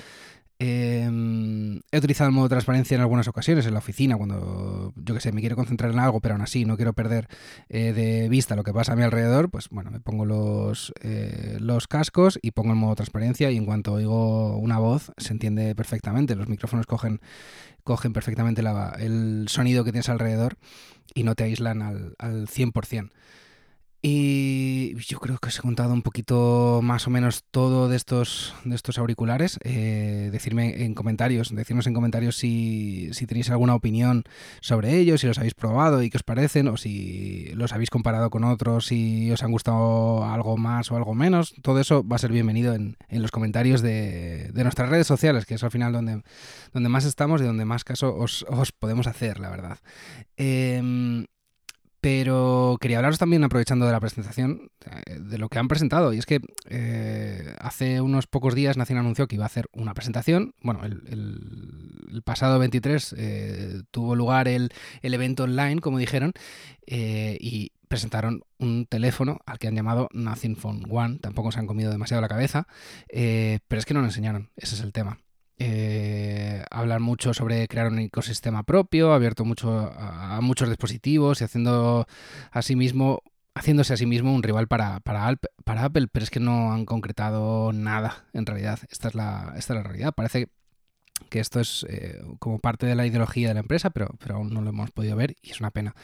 Em, 0.62 1.80
he 1.90 1.96
utilizado 1.96 2.28
el 2.28 2.34
modo 2.34 2.50
transparencia 2.50 2.94
en 2.94 3.00
algunas 3.00 3.26
ocasiones, 3.28 3.64
en 3.64 3.72
la 3.72 3.78
oficina, 3.78 4.18
cuando 4.18 4.92
yo 4.94 5.14
que 5.14 5.20
sé, 5.20 5.32
me 5.32 5.40
quiero 5.40 5.56
concentrar 5.56 5.90
en 5.90 5.98
algo, 5.98 6.20
pero 6.20 6.34
aún 6.34 6.42
así 6.42 6.66
no 6.66 6.76
quiero 6.76 6.92
perder 6.92 7.28
eh, 7.70 7.94
de 7.94 8.28
vista 8.28 8.56
lo 8.56 8.62
que 8.62 8.74
pasa 8.74 8.92
a 8.92 8.96
mi 8.96 9.02
alrededor, 9.02 9.48
pues 9.48 9.70
bueno, 9.70 9.90
me 9.90 10.00
pongo 10.00 10.26
los, 10.26 10.92
eh, 11.00 11.56
los 11.60 11.88
cascos 11.88 12.38
y 12.42 12.50
pongo 12.50 12.72
el 12.72 12.76
modo 12.76 12.94
transparencia 12.94 13.50
y 13.50 13.56
en 13.56 13.64
cuanto 13.64 13.94
oigo 13.94 14.58
una 14.58 14.78
voz 14.78 15.12
se 15.16 15.32
entiende 15.32 15.74
perfectamente, 15.74 16.36
los 16.36 16.48
micrófonos 16.48 16.84
cogen, 16.84 17.22
cogen 17.82 18.12
perfectamente 18.12 18.62
el 18.98 19.46
sonido 19.48 19.82
que 19.82 19.92
tienes 19.92 20.10
alrededor 20.10 20.58
y 21.14 21.22
no 21.22 21.36
te 21.36 21.44
aíslan 21.44 21.80
al, 21.80 22.16
al 22.18 22.48
100%. 22.48 23.10
Y 24.02 24.94
yo 24.96 25.18
creo 25.18 25.36
que 25.36 25.48
os 25.48 25.58
he 25.58 25.60
contado 25.60 25.92
un 25.92 26.00
poquito 26.00 26.80
más 26.82 27.06
o 27.06 27.10
menos 27.10 27.44
todo 27.50 27.86
de 27.86 27.96
estos, 27.96 28.54
de 28.64 28.74
estos 28.74 28.96
auriculares. 28.96 29.58
Eh, 29.62 30.30
en 30.32 30.94
comentarios, 30.94 31.54
decirnos 31.54 31.86
en 31.86 31.92
comentarios 31.92 32.36
si, 32.36 33.10
si, 33.12 33.26
tenéis 33.26 33.50
alguna 33.50 33.74
opinión 33.74 34.24
sobre 34.62 34.96
ellos, 34.96 35.20
si 35.20 35.26
los 35.26 35.36
habéis 35.36 35.52
probado 35.52 36.02
y 36.02 36.08
qué 36.08 36.16
os 36.16 36.22
parecen, 36.22 36.68
o 36.68 36.78
si 36.78 37.50
los 37.54 37.74
habéis 37.74 37.90
comparado 37.90 38.30
con 38.30 38.44
otros, 38.44 38.86
si 38.86 39.30
os 39.30 39.42
han 39.42 39.52
gustado 39.52 40.24
algo 40.24 40.56
más 40.56 40.90
o 40.90 40.96
algo 40.96 41.14
menos. 41.14 41.54
Todo 41.60 41.78
eso 41.78 42.02
va 42.06 42.16
a 42.16 42.20
ser 42.20 42.32
bienvenido 42.32 42.74
en, 42.74 42.96
en 43.08 43.20
los 43.20 43.30
comentarios 43.30 43.82
de, 43.82 44.50
de, 44.50 44.62
nuestras 44.62 44.88
redes 44.88 45.06
sociales, 45.06 45.44
que 45.44 45.54
es 45.54 45.62
al 45.62 45.70
final 45.70 45.92
donde, 45.92 46.22
donde 46.72 46.88
más 46.88 47.04
estamos 47.04 47.42
y 47.42 47.44
donde 47.44 47.66
más 47.66 47.84
caso 47.84 48.16
os, 48.16 48.46
os 48.48 48.72
podemos 48.72 49.06
hacer, 49.06 49.40
la 49.40 49.50
verdad. 49.50 49.78
Eh, 50.38 51.26
pero 52.00 52.78
quería 52.80 52.98
hablaros 52.98 53.18
también, 53.18 53.44
aprovechando 53.44 53.84
de 53.84 53.92
la 53.92 54.00
presentación, 54.00 54.70
eh, 54.86 55.18
de 55.20 55.38
lo 55.38 55.48
que 55.48 55.58
han 55.58 55.68
presentado. 55.68 56.12
Y 56.12 56.18
es 56.18 56.26
que 56.26 56.40
eh, 56.68 57.54
hace 57.58 58.00
unos 58.00 58.26
pocos 58.26 58.54
días 58.54 58.76
Nacin 58.76 58.96
anunció 58.96 59.26
que 59.28 59.36
iba 59.36 59.44
a 59.44 59.46
hacer 59.46 59.68
una 59.72 59.92
presentación. 59.92 60.54
Bueno, 60.62 60.82
el, 60.84 62.22
pasado 62.24 62.58
23 62.58 63.14
eh, 63.18 63.82
tuvo 63.90 64.14
lugar 64.16 64.48
el, 64.48 64.70
evento 65.02 65.44
online, 65.44 65.80
como 65.80 65.98
dijeron, 65.98 66.32
y 66.86 67.72
presentaron 67.88 68.42
un 68.58 68.86
teléfono 68.86 69.38
al 69.46 69.58
que 69.58 69.68
han 69.68 69.74
llamado 69.74 70.08
Nothing 70.12 70.56
Phone 70.56 70.86
One. 70.88 71.18
Tampoco 71.18 71.52
se 71.52 71.58
han 71.58 71.66
comido 71.66 71.90
demasiado 71.90 72.20
la 72.20 72.28
cabeza, 72.28 72.66
pero 73.08 73.78
es 73.78 73.84
que 73.84 73.94
no 73.94 74.00
lo 74.00 74.06
enseñaron. 74.06 74.50
Ese 74.56 74.74
es 74.74 74.80
el 74.80 74.92
tema. 74.92 75.18
Hablar 76.70 77.00
mucho 77.00 77.34
sobre 77.34 77.68
crear 77.68 77.88
un 77.88 77.98
ecosistema 77.98 78.62
propio, 78.62 79.12
abierto 79.12 79.44
mucho 79.44 79.70
a, 79.78 80.36
a 80.36 80.40
muchos 80.40 80.68
dispositivos 80.68 81.40
y 81.40 81.44
haciendo 81.44 82.06
asimismo 82.50 83.22
haciéndose 83.54 83.92
a 83.92 83.96
sí 83.96 84.06
mismo 84.06 84.34
un 84.34 84.42
rival 84.42 84.68
para, 84.68 85.00
para, 85.00 85.26
Apple, 85.84 86.08
pero 86.08 86.24
es 86.24 86.30
que 86.30 86.40
no 86.40 86.72
han 86.72 86.84
concretado 86.84 87.72
nada 87.72 88.24
en 88.32 88.46
realidad. 88.46 88.78
Esta 88.90 89.08
es 89.08 89.14
la, 89.14 89.54
esta 89.56 89.74
es 89.74 89.76
la 89.76 89.82
realidad. 89.82 90.14
Parece 90.14 90.48
que 91.28 91.40
esto 91.40 91.60
es 91.60 91.86
eh, 91.88 92.22
como 92.38 92.58
parte 92.58 92.86
de 92.86 92.94
la 92.94 93.06
ideología 93.06 93.48
de 93.48 93.54
la 93.54 93.60
empresa, 93.60 93.90
pero, 93.90 94.14
pero 94.18 94.36
aún 94.36 94.52
no 94.52 94.62
lo 94.62 94.70
hemos 94.70 94.90
podido 94.90 95.16
ver 95.16 95.36
y 95.42 95.50
es 95.50 95.60
una 95.60 95.70
pena. 95.70 95.94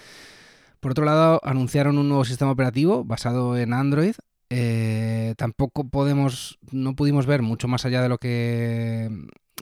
Por 0.81 0.91
otro 0.93 1.05
lado, 1.05 1.41
anunciaron 1.43 1.99
un 1.99 2.09
nuevo 2.09 2.25
sistema 2.25 2.51
operativo 2.51 3.05
basado 3.05 3.57
en 3.57 3.73
Android. 3.73 4.15
Eh, 4.51 5.35
tampoco 5.37 5.89
podemos, 5.89 6.59
no 6.71 6.95
pudimos 6.95 7.27
ver 7.27 7.43
mucho 7.43 7.67
más 7.67 7.85
allá 7.85 8.03
de 8.03 8.09
lo 8.09 8.19
que 8.19 9.11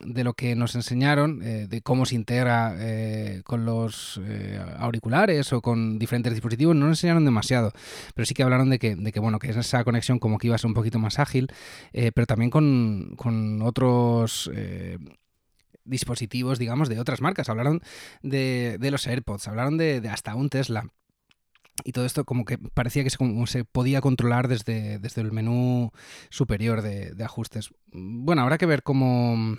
de 0.03 0.25
lo 0.25 0.35
que 0.35 0.57
nos 0.57 0.75
enseñaron, 0.75 1.41
eh, 1.43 1.67
de 1.69 1.83
cómo 1.83 2.07
se 2.07 2.15
integra 2.15 2.75
eh, 2.79 3.43
con 3.45 3.65
los 3.65 4.21
eh, 4.25 4.61
auriculares 4.79 5.53
o 5.53 5.63
con 5.63 5.99
diferentes 5.99 6.33
dispositivos, 6.33 6.75
no 6.75 6.87
nos 6.87 6.99
enseñaron 6.99 7.25
demasiado, 7.25 7.73
pero 8.15 8.27
sí 8.27 8.35
que 8.35 8.43
hablaron 8.43 8.71
de 8.71 8.79
que, 8.79 8.97
de 8.97 9.13
que 9.13 9.21
bueno, 9.21 9.39
que 9.39 9.51
esa 9.51 9.85
conexión 9.85 10.19
como 10.19 10.39
que 10.39 10.49
iba 10.49 10.57
a 10.57 10.59
ser 10.59 10.69
un 10.69 10.75
poquito 10.75 10.99
más 10.99 11.19
ágil, 11.19 11.49
pero 11.93 12.27
también 12.27 12.51
con, 12.51 13.15
con 13.17 13.63
otros 13.63 14.51
dispositivos, 15.85 16.59
digamos, 16.59 16.89
de 16.89 16.99
otras 16.99 17.21
marcas. 17.21 17.49
Hablaron 17.49 17.81
de, 18.23 18.79
de 18.81 18.91
los 18.91 19.07
AirPods, 19.07 19.49
hablaron 19.49 19.77
de, 19.77 20.09
hasta 20.09 20.35
un 20.35 20.49
Tesla. 20.49 20.87
Y 21.85 21.93
todo 21.93 22.07
esto 22.07 22.25
como 22.25 22.45
que 22.45 22.57
parecía 22.57 23.03
que 23.03 23.11
se, 23.11 23.19
se 23.47 23.65
podía 23.65 24.01
controlar 24.01 24.49
desde, 24.49 24.99
desde 24.99 25.23
el 25.23 25.33
menú 25.33 25.91
superior 26.31 26.83
de, 26.83 27.13
de 27.15 27.25
ajustes. 27.25 27.71
Bueno, 27.93 28.43
habrá 28.43 28.59
que 28.59 28.67
ver 28.67 28.83
cómo 28.83 29.57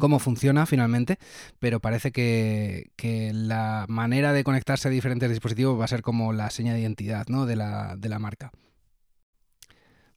cómo 0.00 0.18
funciona 0.18 0.66
finalmente, 0.66 1.18
pero 1.58 1.80
parece 1.80 2.10
que, 2.12 2.90
la 3.32 3.86
manera 3.88 4.32
de 4.32 4.42
conectarse 4.44 4.88
a 4.88 4.90
diferentes 4.90 5.30
dispositivos 5.30 5.78
va 5.78 5.84
a 5.84 5.88
ser 5.88 6.02
como 6.02 6.32
la 6.32 6.50
seña 6.50 6.74
de 6.74 6.80
identidad 6.80 7.26
¿no? 7.28 7.46
de, 7.46 7.56
la, 7.56 7.96
de 7.96 8.08
la 8.08 8.18
marca. 8.18 8.50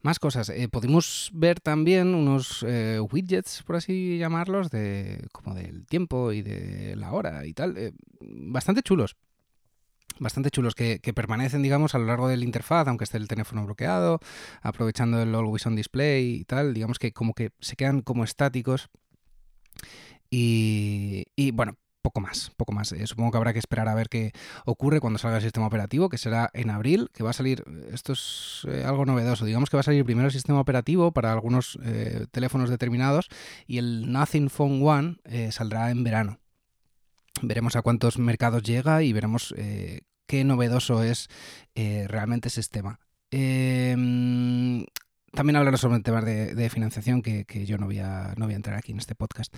Más 0.04 0.20
cosas. 0.20 0.50
Eh, 0.50 0.68
podemos 0.68 1.32
ver 1.34 1.62
también 1.62 2.14
unos 2.14 2.66
eh, 2.68 3.00
widgets, 3.00 3.64
por 3.64 3.78
así 3.78 4.18
llamarlos, 4.18 4.70
de 4.70 5.30
como 5.32 5.56
del 5.56 5.86
tiempo 5.86 6.34
y 6.34 6.42
de 6.42 6.98
la 6.98 7.14
hora 7.14 7.46
y 7.46 7.54
tal. 7.54 7.78
Eh, 7.78 7.94
bastante 8.20 8.82
chulos. 8.82 9.16
Bastante 10.20 10.52
chulos 10.52 10.76
que, 10.76 11.00
que, 11.00 11.14
permanecen, 11.14 11.64
digamos, 11.64 11.96
a 11.96 12.00
lo 12.00 12.06
largo 12.06 12.28
de 12.28 12.36
la 12.36 12.44
interfaz, 12.44 12.86
aunque 12.90 13.06
esté 13.06 13.18
el 13.18 13.30
teléfono 13.30 13.66
bloqueado, 13.66 14.20
aprovechando 14.62 15.22
el 15.22 15.34
Always 15.34 15.66
On 15.68 15.76
Display 15.78 16.42
y 16.42 16.44
tal. 16.44 16.74
Digamos 16.74 17.00
que 17.00 17.14
como 17.14 17.34
que 17.34 17.52
se 17.62 17.78
quedan 17.78 18.02
como 18.02 18.26
estáticos 18.26 18.90
y, 20.30 21.52
bueno, 21.52 21.76
poco 22.02 22.22
más, 22.22 22.52
poco 22.58 22.74
más. 22.74 22.92
Eh, 22.92 23.08
supongo 23.08 23.32
que 23.32 23.38
habrá 23.38 23.54
que 23.54 23.60
esperar 23.60 23.88
a 23.88 23.96
ver 23.96 24.10
qué 24.10 24.32
ocurre 24.66 25.00
cuando 25.00 25.20
salga 25.20 25.38
el 25.38 25.44
sistema 25.44 25.68
operativo, 25.68 26.10
que 26.10 26.18
será 26.18 26.50
en 26.54 26.70
abril, 26.70 27.10
que 27.14 27.24
va 27.24 27.30
a 27.30 27.34
salir, 27.34 27.64
esto 27.92 28.14
es 28.14 28.68
eh, 28.68 28.84
algo 28.84 29.06
novedoso, 29.06 29.46
digamos 29.46 29.70
que 29.70 29.78
va 29.78 29.82
a 29.82 29.84
salir 29.84 30.04
primero 30.04 30.28
el 30.28 30.34
sistema 30.34 30.60
operativo 30.60 31.12
para 31.12 31.32
algunos 31.32 31.80
eh, 31.84 32.26
teléfonos 32.32 32.70
determinados 32.70 33.30
y 33.68 33.78
el 33.78 34.12
Nothing 34.12 34.50
Phone 34.50 34.82
One 34.84 35.52
saldrá 35.52 35.92
en 35.92 36.04
verano. 36.04 36.40
Veremos 37.42 37.76
a 37.76 37.82
cuántos 37.82 38.20
mercados 38.20 38.64
llega 38.64 39.02
y 39.02 39.14
veremos 39.14 39.56
qué 40.28 40.44
novedoso 40.44 41.04
es 41.04 41.30
realmente 41.76 42.50
ese 42.50 42.62
sistema. 42.62 43.00
Em, 43.32 44.86
también 45.34 45.56
hablaré 45.56 45.78
sobre 45.78 46.00
temas 46.02 46.26
de, 46.26 46.56
de 46.56 46.70
financiación 46.70 47.22
que, 47.22 47.66
yo 47.66 47.78
no 47.78 47.88
voy, 47.88 48.00
a, 48.00 48.34
no 48.38 48.46
voy 48.46 48.54
a 48.54 48.58
entrar 48.58 48.78
aquí 48.78 48.92
en 48.92 49.00
este 49.00 49.16
podcast. 49.16 49.54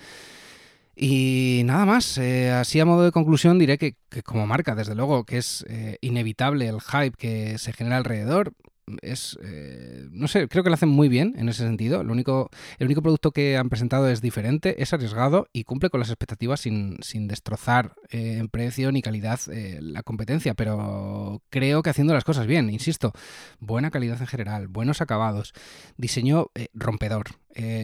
Y 0.98 1.60
nada 1.66 1.84
más, 1.84 2.16
eh, 2.16 2.50
así 2.50 2.80
a 2.80 2.86
modo 2.86 3.04
de 3.04 3.12
conclusión 3.12 3.58
diré 3.58 3.76
que, 3.76 3.96
como 4.24 4.46
marca, 4.46 4.74
desde 4.74 4.94
luego, 4.94 5.24
que 5.24 5.36
es 5.36 5.64
eh, 5.68 5.98
inevitable 6.00 6.66
el 6.66 6.80
hype 6.80 7.16
que 7.18 7.58
se 7.58 7.74
genera 7.74 7.98
alrededor 7.98 8.54
es, 9.02 9.38
eh, 9.42 10.06
no 10.12 10.28
sé, 10.28 10.48
creo 10.48 10.62
que 10.62 10.70
lo 10.70 10.74
hacen 10.74 10.88
muy 10.88 11.08
bien 11.08 11.34
en 11.36 11.48
ese 11.48 11.64
sentido. 11.64 12.00
El 12.00 12.10
único 12.10 12.50
producto 12.78 13.32
que 13.32 13.56
han 13.56 13.68
presentado 13.68 14.08
es 14.08 14.20
diferente, 14.20 14.82
es 14.82 14.92
arriesgado 14.92 15.48
y 15.52 15.64
cumple 15.64 15.90
con 15.90 16.00
las 16.00 16.08
expectativas 16.08 16.60
sin, 16.60 16.98
sin 17.02 17.26
destrozar 17.26 17.94
eh, 18.10 18.36
en 18.38 18.48
precio 18.48 18.92
ni 18.92 19.02
calidad 19.02 19.40
eh, 19.50 19.78
la 19.80 20.02
competencia. 20.02 20.54
Pero 20.54 21.42
creo 21.50 21.82
que 21.82 21.90
haciendo 21.90 22.14
las 22.14 22.24
cosas 22.24 22.46
bien, 22.46 22.70
insisto, 22.70 23.12
buena 23.58 23.90
calidad 23.90 24.20
en 24.20 24.26
general, 24.26 24.68
buenos 24.68 25.00
acabados, 25.00 25.52
diseño 25.96 26.50
rompedor 26.74 27.26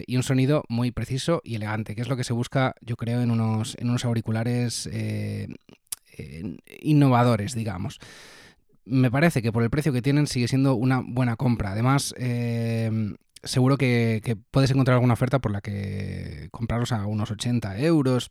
y 0.06 0.16
un 0.16 0.22
sonido 0.22 0.64
muy 0.68 0.90
preciso 0.90 1.40
y 1.44 1.54
elegante, 1.54 1.94
que 1.94 2.02
es 2.02 2.08
lo 2.08 2.16
que 2.16 2.24
se 2.24 2.34
busca, 2.34 2.74
yo 2.82 2.96
creo, 2.96 3.22
en 3.22 3.30
unos, 3.30 3.74
en 3.78 3.88
unos 3.88 4.04
auriculares 4.04 4.86
innovadores, 6.82 7.54
digamos 7.54 7.98
me 8.84 9.10
parece 9.10 9.42
que 9.42 9.52
por 9.52 9.62
el 9.62 9.70
precio 9.70 9.92
que 9.92 10.02
tienen 10.02 10.26
sigue 10.26 10.48
siendo 10.48 10.74
una 10.74 11.02
buena 11.04 11.36
compra. 11.36 11.72
Además, 11.72 12.14
eh, 12.18 12.90
seguro 13.42 13.76
que, 13.76 14.36
puedes 14.50 14.70
encontrar 14.70 14.94
alguna 14.94 15.14
oferta 15.14 15.38
por 15.38 15.52
la 15.52 15.60
que 15.60 16.48
comprarlos 16.50 16.92
a 16.92 17.06
unos 17.06 17.30
80 17.30 17.78
euros 17.78 18.30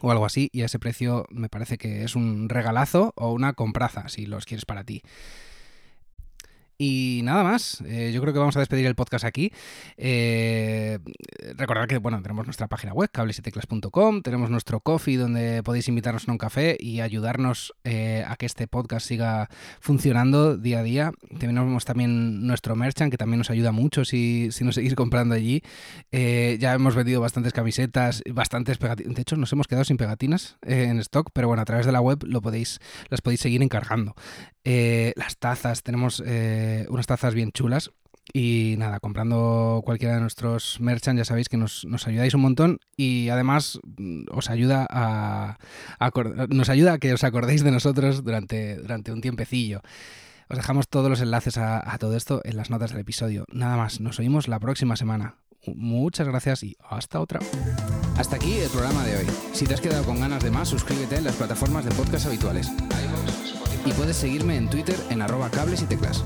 o 0.00 0.10
algo 0.10 0.24
así 0.24 0.48
y 0.52 0.62
a 0.62 0.66
ese 0.66 0.78
precio 0.78 1.26
me 1.30 1.48
parece 1.48 1.78
que 1.78 2.04
es 2.04 2.16
un 2.16 2.48
regalazo 2.48 3.12
o 3.16 3.32
una 3.32 3.52
compraza 3.52 4.08
si 4.08 4.26
los 4.26 4.44
quieres 4.44 4.64
para 4.64 4.84
ti. 4.84 5.02
Y 6.84 7.20
nada 7.22 7.44
más, 7.44 7.80
eh, 7.86 8.10
yo 8.12 8.20
creo 8.20 8.32
que 8.32 8.40
vamos 8.40 8.56
a 8.56 8.58
despedir 8.58 8.86
el 8.86 8.96
podcast 8.96 9.24
aquí. 9.24 9.52
Eh, 9.96 10.98
recordad 11.54 11.86
que 11.86 11.98
bueno, 11.98 12.20
tenemos 12.22 12.44
nuestra 12.44 12.66
página 12.66 12.92
web, 12.92 13.08
cablesyteclas.com, 13.08 14.22
tenemos 14.22 14.50
nuestro 14.50 14.80
coffee 14.80 15.16
donde 15.16 15.62
podéis 15.62 15.86
invitarnos 15.86 16.28
a 16.28 16.32
un 16.32 16.38
café 16.38 16.76
y 16.80 17.00
ayudarnos 17.00 17.72
eh, 17.84 18.24
a 18.26 18.34
que 18.34 18.46
este 18.46 18.66
podcast 18.66 19.06
siga 19.06 19.48
funcionando 19.78 20.56
día 20.56 20.80
a 20.80 20.82
día. 20.82 21.12
Tenemos 21.38 21.84
también 21.84 22.48
nuestro 22.48 22.74
merchant 22.74 23.12
que 23.12 23.16
también 23.16 23.38
nos 23.38 23.50
ayuda 23.50 23.70
mucho 23.70 24.04
si, 24.04 24.50
si 24.50 24.64
nos 24.64 24.74
seguís 24.74 24.96
comprando 24.96 25.36
allí. 25.36 25.62
ya 26.10 26.74
hemos 26.74 26.96
vendido 26.96 27.20
bastantes 27.20 27.52
camisetas, 27.52 28.24
bastantes 28.28 28.78
pegatinas. 28.78 29.14
De 29.14 29.22
hecho, 29.22 29.36
nos 29.36 29.52
hemos 29.52 29.68
quedado 29.68 29.84
sin 29.84 29.98
pegatinas 29.98 30.56
en 30.62 30.98
stock, 30.98 31.30
pero 31.32 31.46
bueno, 31.46 31.62
a 31.62 31.64
través 31.64 31.86
de 31.86 31.92
la 31.92 32.00
web 32.00 32.24
lo 32.26 32.42
podéis, 32.42 32.80
las 33.08 33.20
podéis 33.20 33.38
seguir 33.38 33.62
encargando. 33.62 34.16
Las 34.64 35.36
tazas, 35.38 35.82
tenemos 35.82 36.22
eh, 36.24 36.86
unas 36.88 37.06
tazas 37.06 37.34
bien 37.34 37.52
chulas. 37.52 37.90
Y 38.32 38.76
nada, 38.78 39.00
comprando 39.00 39.82
cualquiera 39.84 40.14
de 40.14 40.20
nuestros 40.20 40.80
merchants 40.80 41.18
ya 41.18 41.24
sabéis 41.24 41.48
que 41.48 41.56
nos, 41.56 41.84
ayudáis 42.06 42.34
un 42.34 42.40
montón 42.40 42.78
y 42.96 43.28
además 43.28 43.80
mm, 43.98 44.26
os 44.30 44.48
ayuda 44.48 44.86
a, 44.88 45.58
nos 46.48 46.68
ayuda 46.68 46.94
a 46.94 46.98
que 46.98 47.12
os 47.12 47.24
acordéis 47.24 47.64
de 47.64 47.72
nosotros 47.72 48.22
durante, 48.22 48.76
durante 48.76 49.12
un 49.12 49.20
tiempecillo. 49.20 49.82
Os 50.48 50.56
dejamos 50.56 50.88
todos 50.88 51.10
los 51.10 51.20
enlaces 51.20 51.58
a, 51.58 51.96
todo 51.98 52.16
esto 52.16 52.40
en 52.44 52.56
las 52.56 52.70
notas 52.70 52.90
del 52.92 53.00
episodio. 53.00 53.44
Nada 53.52 53.76
más, 53.76 54.00
nos 54.00 54.18
oímos 54.18 54.48
la 54.48 54.60
próxima 54.60 54.96
semana. 54.96 55.36
Muchas 55.66 56.26
gracias 56.26 56.62
y 56.62 56.76
hasta 56.88 57.20
otra. 57.20 57.40
Hasta 58.16 58.36
aquí 58.36 58.58
el 58.58 58.68
programa 58.70 59.04
de 59.04 59.16
hoy. 59.16 59.26
Si 59.52 59.66
te 59.66 59.74
has 59.74 59.80
quedado 59.80 60.04
con 60.04 60.20
ganas 60.20 60.42
de 60.42 60.50
más, 60.50 60.68
suscríbete 60.68 61.16
en 61.16 61.24
las 61.24 61.36
plataformas 61.36 61.84
de 61.84 61.90
podcast 61.92 62.26
habituales 62.26 62.70
y 63.84 63.92
puedes 63.92 64.16
seguirme 64.16 64.56
en 64.56 64.68
Twitter 64.68 64.96
en 65.10 65.22
arroba 65.22 65.50
cables 65.50 65.82
y 65.82 65.86
teclas. 65.86 66.24